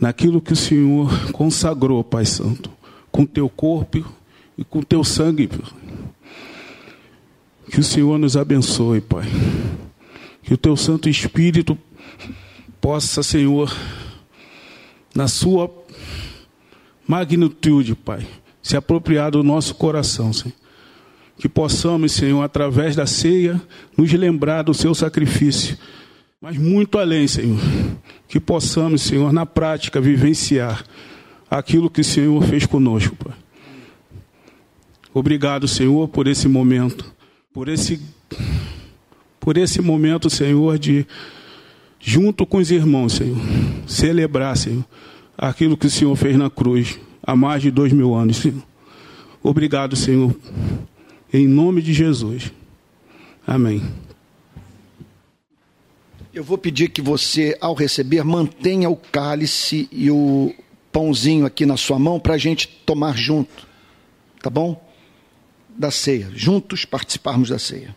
[0.00, 2.70] naquilo que o Senhor consagrou, Pai Santo,
[3.10, 4.04] com teu corpo
[4.56, 5.48] e com teu sangue,
[7.70, 9.26] que o Senhor nos abençoe, Pai
[10.50, 11.78] que o teu Santo Espírito
[12.80, 13.72] possa, Senhor,
[15.14, 15.72] na sua
[17.06, 18.26] magnitude, Pai,
[18.60, 20.56] se apropriar do nosso coração, Senhor.
[21.38, 23.62] Que possamos, Senhor, através da ceia,
[23.96, 25.78] nos lembrar do seu sacrifício.
[26.40, 27.58] Mas muito além, Senhor.
[28.26, 30.84] Que possamos, Senhor, na prática, vivenciar
[31.50, 33.34] aquilo que o Senhor fez conosco, Pai.
[35.12, 37.12] Obrigado, Senhor, por esse momento,
[37.52, 38.00] por esse
[39.40, 41.06] por esse momento, Senhor, de,
[41.98, 43.38] junto com os irmãos, Senhor,
[43.86, 44.84] celebrar, Senhor,
[45.36, 48.62] aquilo que o Senhor fez na cruz há mais de dois mil anos, Senhor.
[49.42, 50.36] Obrigado, Senhor,
[51.32, 52.52] em nome de Jesus.
[53.46, 53.82] Amém.
[56.32, 60.54] Eu vou pedir que você, ao receber, mantenha o cálice e o
[60.92, 63.66] pãozinho aqui na sua mão para a gente tomar junto,
[64.40, 64.80] tá bom?
[65.68, 67.96] Da ceia, juntos participarmos da ceia.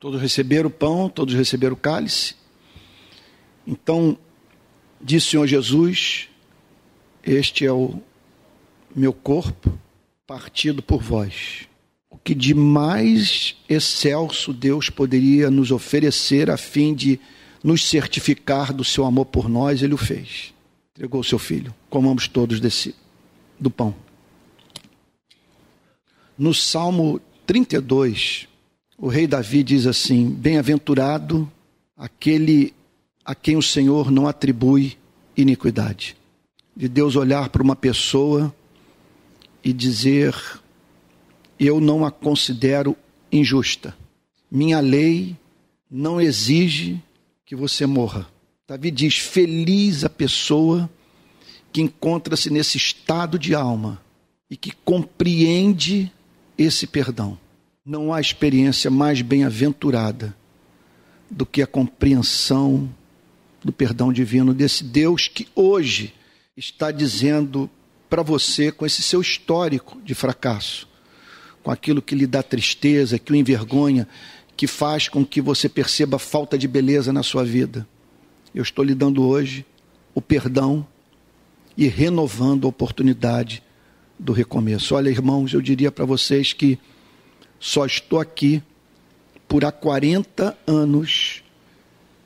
[0.00, 2.34] Todos receberam o pão, todos receberam o cálice.
[3.66, 4.18] Então,
[5.04, 6.28] disse o Senhor Jesus:
[7.22, 8.00] Este é o
[8.96, 9.78] meu corpo
[10.26, 11.68] partido por vós.
[12.08, 17.20] O que de mais excelso Deus poderia nos oferecer a fim de
[17.62, 20.54] nos certificar do seu amor por nós, ele o fez.
[20.92, 21.74] Entregou o seu filho.
[21.90, 22.94] Comamos todos desse
[23.58, 23.94] do pão.
[26.38, 28.48] No Salmo 32,
[28.96, 31.50] o rei Davi diz assim: Bem-aventurado
[31.96, 32.72] aquele
[33.24, 34.98] a quem o Senhor não atribui
[35.36, 36.16] iniquidade.
[36.76, 38.54] De Deus olhar para uma pessoa
[39.62, 40.34] e dizer:
[41.58, 42.96] Eu não a considero
[43.32, 43.96] injusta.
[44.50, 45.36] Minha lei
[45.90, 47.00] não exige
[47.46, 48.28] que você morra.
[48.66, 50.90] Davi diz: Feliz a pessoa
[51.72, 54.00] que encontra-se nesse estado de alma
[54.50, 56.12] e que compreende
[56.56, 57.38] esse perdão.
[57.84, 60.34] Não há experiência mais bem-aventurada
[61.30, 62.88] do que a compreensão
[63.64, 66.14] do perdão divino desse Deus que hoje
[66.56, 67.70] está dizendo
[68.08, 70.86] para você, com esse seu histórico de fracasso,
[71.62, 74.06] com aquilo que lhe dá tristeza, que o envergonha,
[74.56, 77.86] que faz com que você perceba falta de beleza na sua vida.
[78.54, 79.66] Eu estou lhe dando hoje
[80.14, 80.86] o perdão
[81.76, 83.62] e renovando a oportunidade
[84.18, 84.94] do recomeço.
[84.94, 86.78] Olha, irmãos, eu diria para vocês que
[87.58, 88.62] só estou aqui
[89.48, 91.42] por há 40 anos,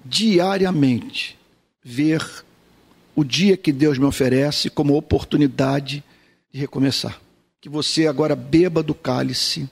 [0.05, 1.39] diariamente,
[1.83, 2.45] ver
[3.15, 6.05] o dia que Deus me oferece como oportunidade
[6.53, 7.21] de recomeçar.
[7.61, 9.69] Que você agora beba do cálice,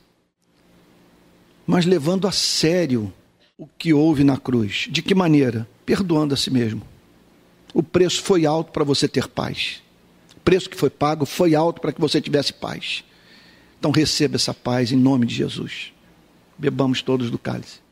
[1.67, 3.13] mas levando a sério
[3.59, 4.89] o que houve na cruz.
[4.91, 5.67] De que maneira?
[5.85, 6.83] Perdoando a si mesmo.
[7.73, 9.83] O preço foi alto para você ter paz.
[10.37, 13.05] O preço que foi pago foi alto para que você tivesse paz.
[13.79, 15.93] Então receba essa paz em nome de Jesus.
[16.59, 17.86] Bebamos todos do cálice.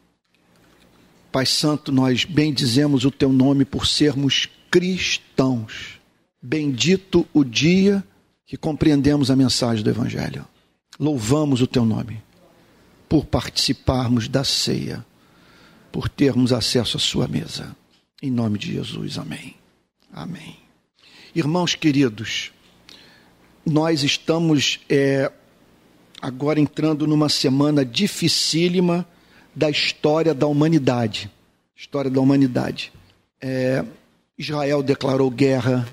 [1.34, 5.98] Pai Santo, nós bendizemos o teu nome por sermos cristãos.
[6.40, 8.04] Bendito o dia
[8.46, 10.46] que compreendemos a mensagem do Evangelho.
[10.96, 12.22] Louvamos o teu nome.
[13.08, 15.04] por participarmos da ceia,
[15.90, 17.74] por termos acesso à sua mesa.
[18.22, 19.56] Em nome de Jesus, amém.
[20.12, 20.56] Amém.
[21.34, 22.52] Irmãos queridos,
[23.66, 25.32] nós estamos é,
[26.22, 29.04] agora entrando numa semana dificílima
[29.54, 31.30] da história da humanidade.
[31.76, 32.92] História da humanidade.
[33.40, 33.84] É,
[34.38, 35.86] Israel declarou guerra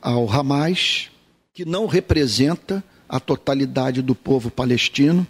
[0.00, 1.10] ao Hamas,
[1.52, 5.26] que não representa a totalidade do povo palestino.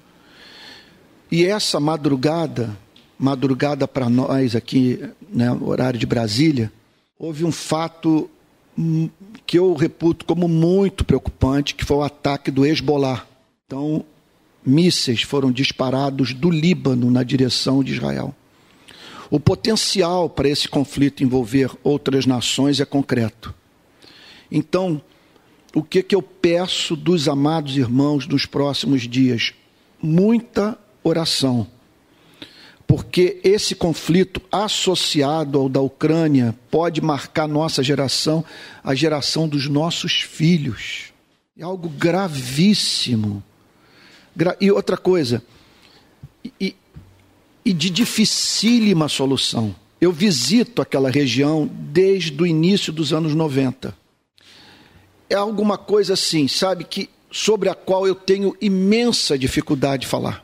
[1.31, 2.77] E essa madrugada,
[3.19, 6.73] madrugada para nós aqui, né, horário de Brasília,
[7.19, 8.31] houve um fato
[8.79, 9.09] hum,
[9.47, 13.27] que eu reputo como muito preocupante, que foi o ataque do Hezbollah.
[13.67, 14.05] Então,
[14.65, 18.35] mísseis foram disparados do Líbano na direção de Israel.
[19.31, 23.55] O potencial para esse conflito envolver outras nações é concreto.
[24.51, 25.03] Então,
[25.75, 29.53] o que, que eu peço dos amados irmãos nos próximos dias?
[30.01, 31.67] Muita oração.
[32.87, 38.45] Porque esse conflito associado ao da Ucrânia pode marcar nossa geração,
[38.85, 41.13] a geração dos nossos filhos.
[41.59, 43.43] É algo gravíssimo.
[44.61, 45.43] E outra coisa,
[46.61, 46.75] e,
[47.65, 49.75] e de dificílima solução.
[50.01, 53.97] Eu visito aquela região desde o início dos anos 90.
[55.31, 60.44] É alguma coisa assim, sabe, que sobre a qual eu tenho imensa dificuldade de falar.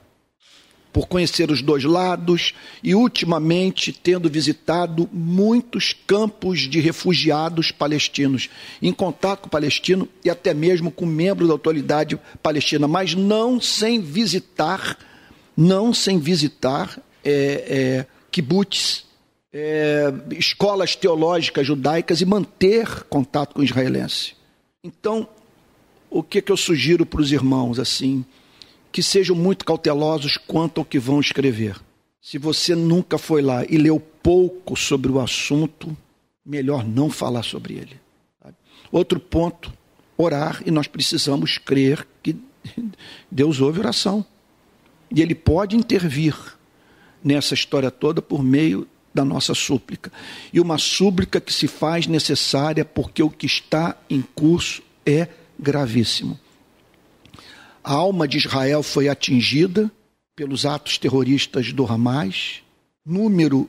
[0.92, 8.50] Por conhecer os dois lados e ultimamente tendo visitado muitos campos de refugiados palestinos,
[8.82, 13.60] em contato com o palestino e até mesmo com membros da autoridade palestina, mas não
[13.60, 14.98] sem visitar,
[15.56, 19.06] não sem visitar é, é, kibbutz,
[19.52, 24.34] é, escolas teológicas judaicas e manter contato com o israelense.
[24.82, 25.28] Então,
[26.08, 28.24] o que, que eu sugiro para os irmãos assim?
[28.92, 31.76] Que sejam muito cautelosos quanto ao que vão escrever.
[32.20, 35.96] Se você nunca foi lá e leu pouco sobre o assunto,
[36.44, 38.00] melhor não falar sobre ele.
[38.92, 39.72] Outro ponto,
[40.16, 42.36] orar, e nós precisamos crer que
[43.30, 44.24] Deus ouve oração.
[45.14, 46.36] E Ele pode intervir
[47.22, 50.12] nessa história toda por meio da nossa súplica.
[50.52, 55.28] E uma súplica que se faz necessária porque o que está em curso é
[55.58, 56.38] gravíssimo.
[57.82, 59.90] A alma de Israel foi atingida
[60.36, 62.62] pelos atos terroristas do Hamas.
[63.04, 63.68] Número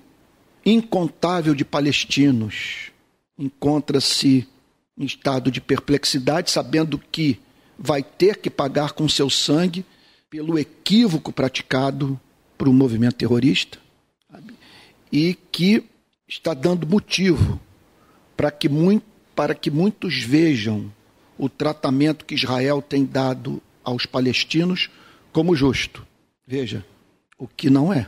[0.66, 2.92] incontável de palestinos
[3.38, 4.48] encontra-se
[4.98, 7.40] em estado de perplexidade, sabendo que
[7.78, 9.84] vai ter que pagar com seu sangue
[10.30, 12.20] pelo equívoco praticado
[12.58, 13.80] para o movimento terrorista
[15.12, 15.84] e que
[16.28, 17.60] está dando motivo
[18.38, 19.06] para que, muito,
[19.36, 20.92] para que muitos vejam
[21.38, 24.90] o tratamento que Israel tem dado aos palestinos
[25.32, 26.06] como justo.
[26.46, 26.86] Veja,
[27.38, 28.08] o que não é,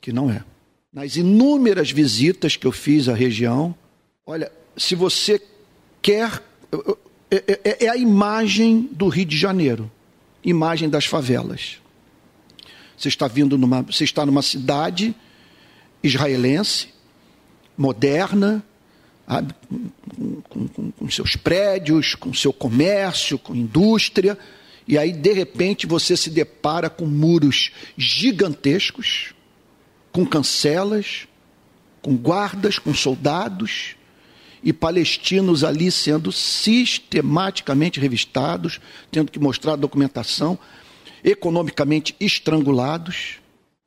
[0.00, 0.44] que não é.
[0.92, 3.74] Nas inúmeras visitas que eu fiz à região,
[4.26, 5.40] olha, se você
[6.00, 6.42] quer,
[7.30, 9.90] é, é, é a imagem do Rio de Janeiro,
[10.44, 11.78] imagem das favelas.
[12.96, 15.14] Você está vindo numa, você está numa cidade
[16.02, 16.88] israelense,
[17.76, 18.62] moderna,
[20.48, 24.38] com, com, com, seus prédios, com seu comércio, com indústria,
[24.86, 29.32] e aí de repente você se depara com muros gigantescos,
[30.10, 31.26] com cancelas,
[32.00, 33.96] com guardas, com soldados
[34.62, 38.80] e palestinos ali sendo sistematicamente revistados,
[39.10, 40.58] tendo que mostrar documentação
[41.24, 43.38] economicamente estrangulados,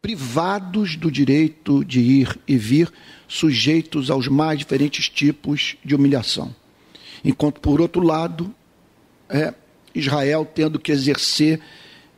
[0.01, 2.91] privados do direito de ir e vir,
[3.27, 6.55] sujeitos aos mais diferentes tipos de humilhação.
[7.23, 8.53] Enquanto, por outro lado,
[9.27, 9.53] é,
[9.95, 11.59] Israel tendo que exercer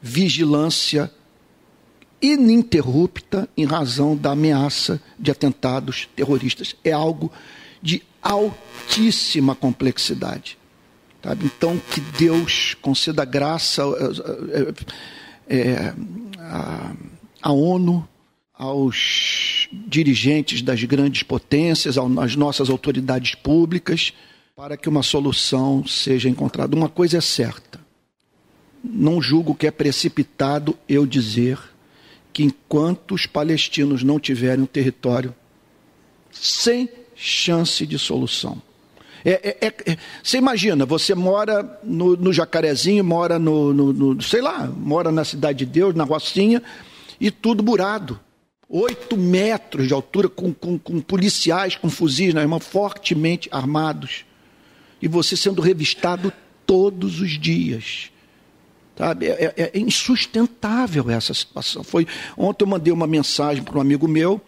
[0.02, 1.12] vigilância
[2.22, 6.76] ininterrupta em razão da ameaça de atentados terroristas.
[6.84, 7.32] É algo
[7.82, 10.58] de altíssima complexidade.
[11.24, 11.46] Sabe?
[11.46, 13.84] Então, que Deus conceda graça
[15.48, 15.94] é, é,
[16.40, 16.94] a,
[17.42, 18.08] a ONU,
[18.54, 24.14] aos dirigentes das grandes potências, às nossas autoridades públicas,
[24.58, 26.76] para que uma solução seja encontrada.
[26.76, 27.80] Uma coisa é certa:
[28.84, 31.60] não julgo que é precipitado eu dizer
[32.34, 35.34] que enquanto os palestinos não tiverem um território
[36.32, 38.60] sem chance de solução,
[39.24, 44.42] é, é, é, você imagina, você mora no, no Jacarezinho, mora no, no, no, sei
[44.42, 46.64] lá, mora na Cidade de Deus, na Rocinha,
[47.22, 48.20] e tudo burado.
[48.68, 54.26] Oito metros de altura, com, com, com policiais com fuzis na irmã, fortemente armados.
[55.02, 56.32] E você sendo revistado
[56.66, 58.12] todos os dias.
[58.98, 59.28] Sabe?
[59.28, 61.84] É, é, é insustentável essa situação.
[61.84, 64.42] Foi, ontem eu mandei uma mensagem para um amigo meu,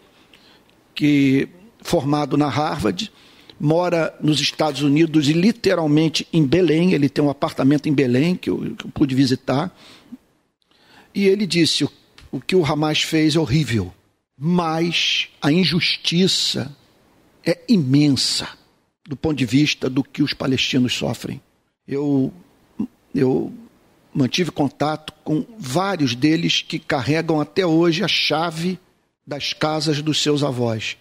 [0.94, 1.48] que
[1.82, 3.10] formado na Harvard,
[3.58, 6.92] mora nos Estados Unidos e literalmente em Belém.
[6.92, 9.74] Ele tem um apartamento em Belém que eu, que eu pude visitar.
[11.14, 11.92] E ele disse: o,
[12.32, 13.94] o que o Hamas fez é horrível,
[14.36, 16.76] mas a injustiça
[17.46, 18.59] é imensa
[19.10, 21.40] do ponto de vista do que os palestinos sofrem.
[21.86, 22.32] Eu,
[23.12, 23.52] eu
[24.14, 28.78] mantive contato com vários deles que carregam até hoje a chave
[29.26, 30.96] das casas dos seus avós,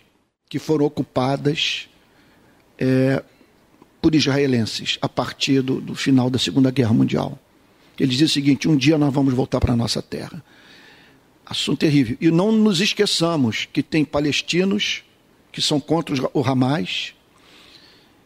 [0.49, 1.87] que foram ocupadas
[2.79, 3.23] é,
[4.01, 7.37] por israelenses a partir do, do, final da Segunda Guerra Mundial.
[7.99, 10.43] Ele dizia o seguinte: um dia nós vamos voltar para a nossa terra.
[11.45, 12.17] Assunto terrível.
[12.19, 15.03] E não nos esqueçamos que tem palestinos
[15.51, 17.13] que são contra o Hamas,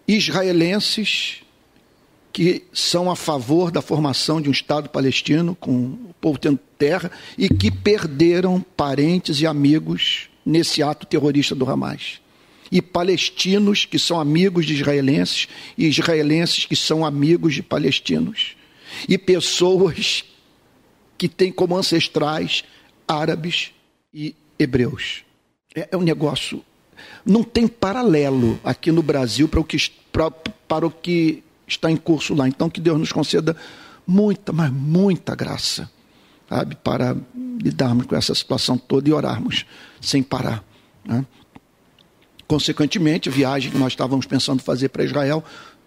[0.07, 1.43] israelenses
[2.33, 7.11] que são a favor da formação de um Estado palestino, com o povo tendo terra,
[7.37, 12.19] e que perderam parentes e amigos nesse ato terrorista do Hamas.
[12.71, 15.47] E palestinos que são amigos de israelenses,
[15.77, 18.55] e israelenses que são amigos de palestinos.
[19.07, 20.25] E pessoas
[21.15, 22.63] que têm como ancestrais
[23.07, 23.71] árabes
[24.11, 25.23] e hebreus.
[25.75, 26.65] É, é um negócio.
[27.25, 29.77] Não tem paralelo aqui no Brasil para o que,
[30.67, 32.47] para, o que está em curso lá.
[32.47, 33.55] Então, que Deus nos conceda
[34.05, 35.89] muita, mas muita graça,
[36.49, 37.15] sabe, para
[37.61, 39.65] lidarmos com essa situação toda e orarmos
[40.01, 40.63] sem parar.
[41.05, 41.25] Né?
[42.47, 45.43] Consequentemente, a viagem que nós estávamos pensando fazer para Israel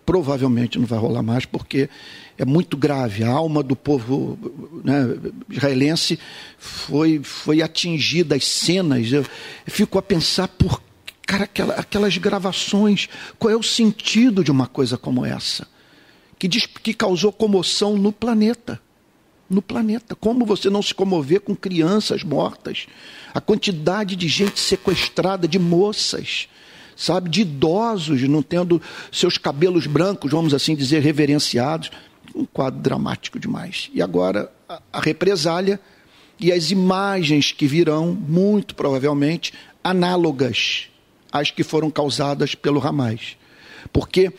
[0.06, 1.90] provavelmente não vai rolar mais, porque
[2.38, 3.24] é muito grave.
[3.24, 4.38] A alma do povo
[4.84, 5.18] né,
[5.50, 6.18] israelense
[6.56, 9.10] foi, foi atingida, as cenas.
[9.10, 9.26] Eu
[9.66, 10.80] fico a pensar por
[11.26, 15.66] Cara, aquela, aquelas gravações, qual é o sentido de uma coisa como essa?
[16.38, 18.80] Que, diz, que causou comoção no planeta.
[19.50, 20.14] No planeta.
[20.14, 22.86] Como você não se comover com crianças mortas?
[23.34, 26.48] A quantidade de gente sequestrada, de moças,
[26.94, 31.90] sabe, de idosos não tendo seus cabelos brancos, vamos assim dizer, reverenciados.
[32.36, 33.90] Um quadro dramático demais.
[33.92, 35.80] E agora a, a represália
[36.38, 39.52] e as imagens que virão, muito provavelmente,
[39.82, 40.88] análogas
[41.38, 43.36] as que foram causadas pelo Hamas.
[43.92, 44.32] Porque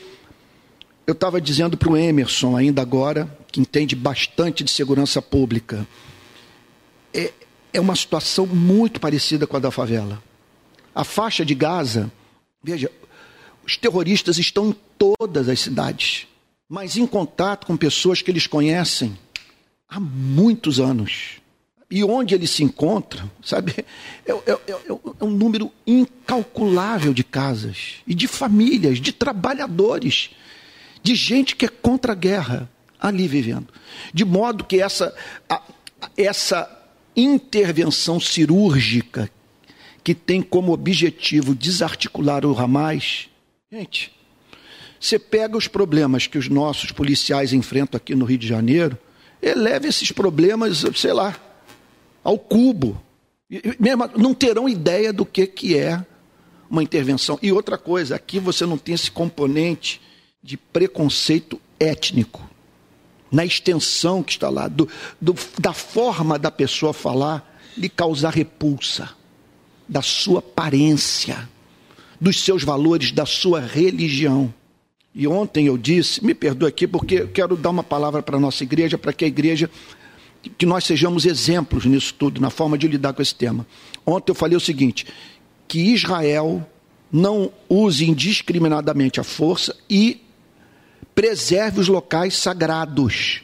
[1.05, 5.87] eu estava dizendo para o Emerson, ainda agora, que entende bastante de segurança pública,
[7.13, 7.31] é,
[7.73, 10.21] é uma situação muito parecida com a da favela.
[10.93, 12.11] A faixa de Gaza,
[12.61, 12.91] veja,
[13.65, 16.27] os terroristas estão em todas as cidades,
[16.67, 19.17] mas em contato com pessoas que eles conhecem
[19.87, 21.41] há muitos anos.
[21.89, 23.73] E onde ele se encontra, sabe,
[24.25, 30.31] é, é, é, é, um número incalculável de casas, e de famílias, de trabalhadores,
[31.01, 32.69] de gente que é contra a guerra
[32.99, 33.67] ali vivendo.
[34.13, 35.15] De modo que essa,
[35.47, 35.61] a,
[36.17, 36.69] essa
[37.15, 39.29] intervenção cirúrgica
[40.03, 43.29] que tem como objetivo desarticular o Hamas,
[43.71, 44.11] gente,
[44.99, 48.97] você pega os problemas que os nossos policiais enfrentam aqui no Rio de Janeiro,
[49.41, 51.35] eleva esses problemas, sei lá,
[52.27, 53.01] ao cubo.
[54.17, 56.05] Não terão ideia do que, que é
[56.69, 57.39] uma intervenção.
[57.41, 60.01] E outra coisa, aqui você não tem esse componente
[60.43, 62.45] de preconceito étnico.
[63.31, 64.89] Na extensão que está lá, do,
[65.21, 69.09] do, da forma da pessoa falar, lhe causar repulsa,
[69.87, 71.47] da sua aparência,
[72.19, 74.53] dos seus valores, da sua religião.
[75.15, 78.39] E ontem eu disse, me perdoe aqui, porque eu quero dar uma palavra para a
[78.39, 79.69] nossa igreja, para que a igreja
[80.57, 83.65] que nós sejamos exemplos nisso tudo, na forma de lidar com esse tema.
[84.05, 85.05] Ontem eu falei o seguinte:
[85.67, 86.67] que Israel
[87.11, 90.21] não use indiscriminadamente a força e
[91.15, 93.41] preserve os locais sagrados.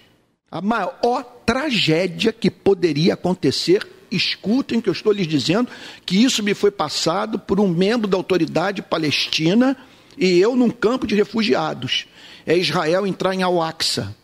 [0.51, 5.69] A maior tragédia que poderia acontecer, escutem que eu estou lhes dizendo,
[6.05, 9.75] que isso me foi passado por um membro da autoridade palestina
[10.15, 12.05] e eu num campo de refugiados.
[12.45, 14.15] É Israel entrar em Al-Aqsa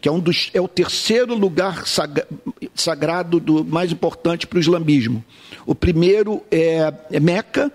[0.00, 1.84] que é, um dos, é o terceiro lugar
[2.74, 5.24] sagrado do, mais importante para o islamismo.
[5.66, 7.72] O primeiro é, é Meca,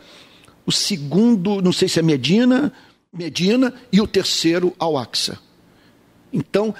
[0.65, 2.71] o segundo, não sei se é Medina,
[3.11, 5.37] Medina, e o terceiro, Al-Aqsa.
[6.31, 6.73] Então,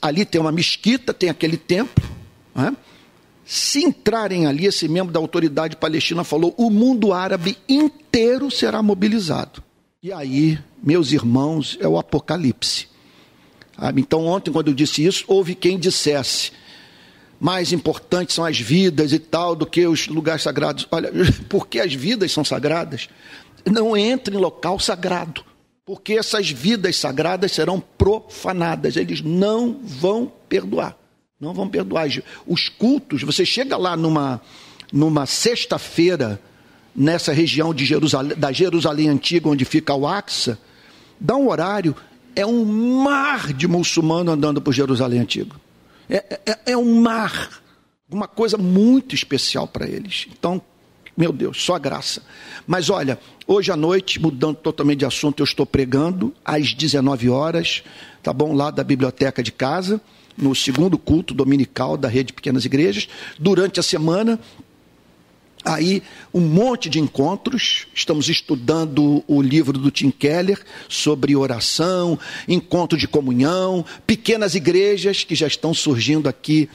[0.00, 2.04] ali tem uma mesquita, tem aquele templo.
[2.54, 2.76] Né?
[3.44, 9.62] Se entrarem ali, esse membro da autoridade palestina falou: o mundo árabe inteiro será mobilizado.
[10.02, 12.91] E aí, meus irmãos, é o apocalipse.
[13.96, 16.52] Então, ontem, quando eu disse isso, houve quem dissesse:
[17.40, 20.86] mais importantes são as vidas e tal do que os lugares sagrados.
[20.90, 21.10] Olha,
[21.48, 23.08] porque as vidas são sagradas,
[23.68, 25.44] não entre em local sagrado,
[25.84, 30.96] porque essas vidas sagradas serão profanadas, eles não vão perdoar.
[31.40, 32.06] Não vão perdoar.
[32.46, 34.40] Os cultos, você chega lá numa,
[34.92, 36.40] numa sexta-feira,
[36.94, 40.56] nessa região de Jerusalém, da Jerusalém Antiga, onde fica o Axa,
[41.18, 41.96] dá um horário,
[42.34, 42.64] é um
[43.02, 45.56] mar de muçulmano andando por Jerusalém Antigo.
[46.08, 47.62] É, é, é um mar,
[48.10, 50.26] uma coisa muito especial para eles.
[50.30, 50.60] Então,
[51.16, 52.22] meu Deus, só graça.
[52.66, 57.82] Mas olha, hoje à noite, mudando totalmente de assunto, eu estou pregando às 19 horas,
[58.22, 58.54] tá bom?
[58.54, 60.00] Lá da biblioteca de casa,
[60.36, 63.08] no segundo culto dominical da Rede Pequenas Igrejas.
[63.38, 64.38] Durante a semana,
[65.64, 66.02] aí
[66.32, 67.86] um monte de encontros.
[67.94, 72.18] Estamos estudando o livro do Tim Keller sobre oração,
[72.48, 76.68] encontro de comunhão, pequenas igrejas que já estão surgindo aqui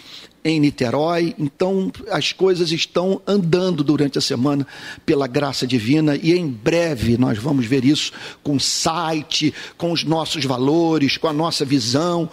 [0.43, 1.35] em Niterói.
[1.37, 4.65] Então, as coisas estão andando durante a semana
[5.05, 8.11] pela graça divina e em breve nós vamos ver isso
[8.41, 12.29] com site, com os nossos valores, com a nossa visão,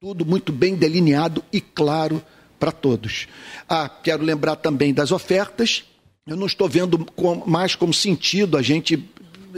[0.00, 2.20] tudo muito bem delineado e claro
[2.58, 3.28] para todos.
[3.68, 5.84] Ah, quero lembrar também das ofertas
[6.24, 7.04] eu não estou vendo
[7.44, 9.04] mais como sentido a gente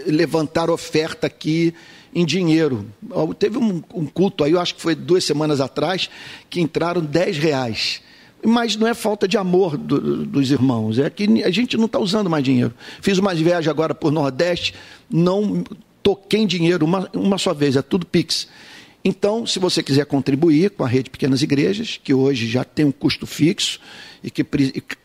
[0.07, 1.75] levantar oferta aqui
[2.15, 2.87] em dinheiro.
[3.39, 6.09] Teve um, um, culto aí, eu acho que foi duas semanas atrás,
[6.49, 8.01] que entraram 10 reais.
[8.43, 11.99] Mas não é falta de amor do, dos irmãos, é que a gente não está
[11.99, 12.73] usando mais dinheiro.
[13.03, 14.75] Fiz uma viagem agora por Nordeste,
[15.11, 15.63] não
[16.03, 18.49] toquei em dinheiro uma, uma só vez, é tudo Pix.
[19.05, 22.93] Então, se você quiser contribuir com a rede Pequenas Igrejas, que hoje já tem um
[22.93, 23.79] custo fixo
[24.23, 24.43] e que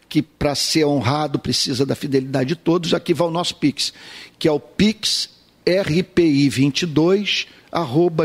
[0.09, 3.93] que para ser honrado precisa da fidelidade de todos, aqui vai o nosso Pix,
[4.39, 5.29] que é o Pix
[5.65, 7.47] rpi22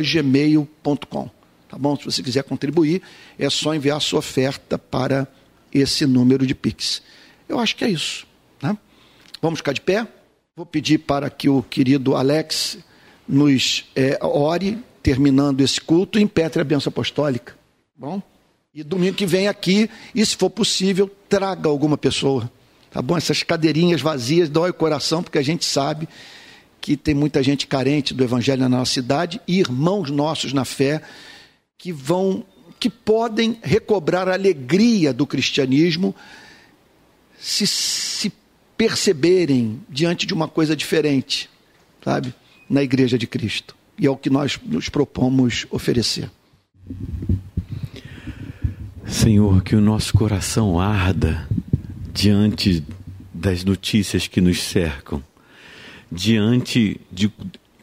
[0.03, 1.31] gmail.com.
[1.69, 1.97] Tá bom?
[1.97, 3.03] Se você quiser contribuir,
[3.39, 5.29] é só enviar a sua oferta para
[5.73, 7.03] esse número de Pix.
[7.47, 8.27] Eu acho que é isso.
[8.63, 8.77] Né?
[9.43, 10.09] Vamos ficar de pé?
[10.57, 12.79] Vou pedir para que o querido Alex
[13.29, 17.55] nos é, ore, terminando esse culto, impetre a bênção apostólica.
[17.95, 18.23] Bom?
[18.73, 22.51] E domingo que vem aqui, e se for possível, traga alguma pessoa.
[22.91, 23.15] Tá bom?
[23.15, 26.09] Essas cadeirinhas vazias dói o coração, porque a gente sabe
[26.81, 31.03] que tem muita gente carente do evangelho na nossa cidade e irmãos nossos na fé
[31.77, 32.43] que vão
[32.81, 36.15] que podem recobrar a alegria do cristianismo
[37.39, 38.33] se se
[38.77, 41.49] perceberem diante de uma coisa diferente,
[42.03, 42.35] sabe?
[42.69, 43.77] Na igreja de Cristo.
[43.99, 46.31] E é o que nós nos propomos oferecer.
[49.07, 51.47] Senhor, que o nosso coração arda
[52.13, 52.83] diante
[53.33, 55.23] das notícias que nos cercam,
[56.11, 57.31] diante de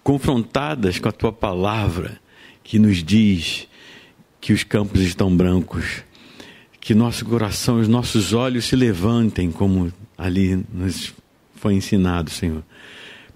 [0.04, 2.20] confrontadas com a tua palavra
[2.64, 3.68] que nos diz
[4.40, 6.04] que os campos estão brancos,
[6.80, 11.14] que nosso coração, os nossos olhos se levantem, como ali nos
[11.56, 12.64] foi ensinado, Senhor,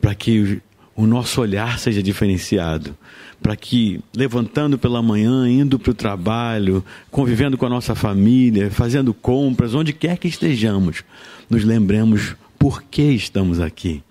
[0.01, 0.61] para que
[0.95, 2.95] o nosso olhar seja diferenciado,
[3.41, 9.13] para que, levantando pela manhã, indo para o trabalho, convivendo com a nossa família, fazendo
[9.13, 11.03] compras, onde quer que estejamos,
[11.49, 14.01] nos lembremos por que estamos aqui.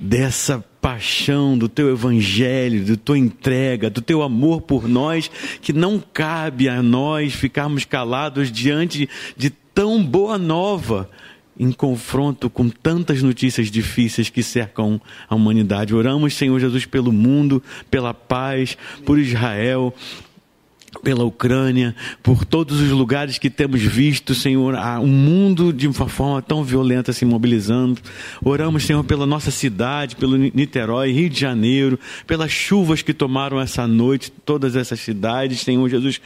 [0.00, 5.30] Dessa paixão do teu evangelho, da tua entrega, do teu amor por nós,
[5.60, 11.08] que não cabe a nós ficarmos calados diante de tão boa nova
[11.58, 15.94] em confronto com tantas notícias difíceis que cercam a humanidade.
[15.94, 19.94] Oramos, Senhor Jesus, pelo mundo, pela paz, por Israel,
[21.02, 26.40] pela Ucrânia, por todos os lugares que temos visto, Senhor, um mundo de uma forma
[26.40, 28.00] tão violenta se mobilizando.
[28.42, 33.86] Oramos, Senhor, pela nossa cidade, pelo Niterói, Rio de Janeiro, pelas chuvas que tomaram essa
[33.86, 36.20] noite, todas essas cidades, Senhor Jesus.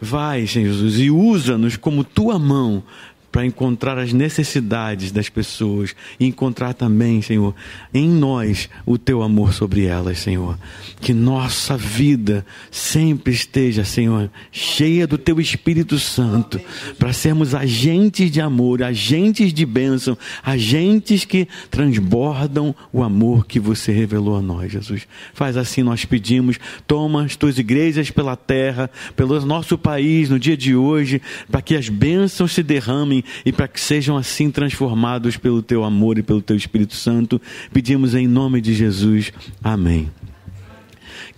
[0.00, 2.82] Vai, Senhor Jesus, e usa-nos como tua mão
[3.30, 7.54] para encontrar as necessidades das pessoas e encontrar também, Senhor,
[7.92, 10.58] em nós o teu amor sobre elas, Senhor.
[11.00, 16.60] Que nossa vida sempre esteja, Senhor, cheia do teu Espírito Santo,
[16.98, 23.92] para sermos agentes de amor, agentes de bênção, agentes que transbordam o amor que você
[23.92, 25.06] revelou a nós, Jesus.
[25.34, 30.56] Faz assim, nós pedimos, toma as tuas igrejas pela terra, pelo nosso país no dia
[30.56, 35.62] de hoje, para que as bênçãos se derramem e para que sejam assim transformados pelo
[35.62, 37.40] teu amor e pelo teu Espírito Santo.
[37.72, 39.32] Pedimos em nome de Jesus.
[39.62, 40.10] Amém.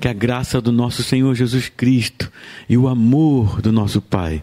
[0.01, 2.31] Que a graça do nosso Senhor Jesus Cristo
[2.69, 4.43] e o amor do nosso Pai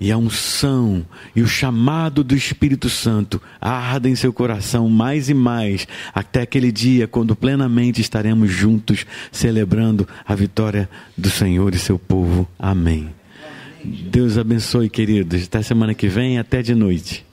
[0.00, 1.04] e a unção
[1.34, 6.70] e o chamado do Espírito Santo arda em seu coração mais e mais até aquele
[6.70, 12.46] dia quando plenamente estaremos juntos celebrando a vitória do Senhor e seu povo.
[12.58, 13.17] Amém.
[13.84, 15.44] Deus abençoe, queridos.
[15.44, 17.27] Até semana que vem, até de noite.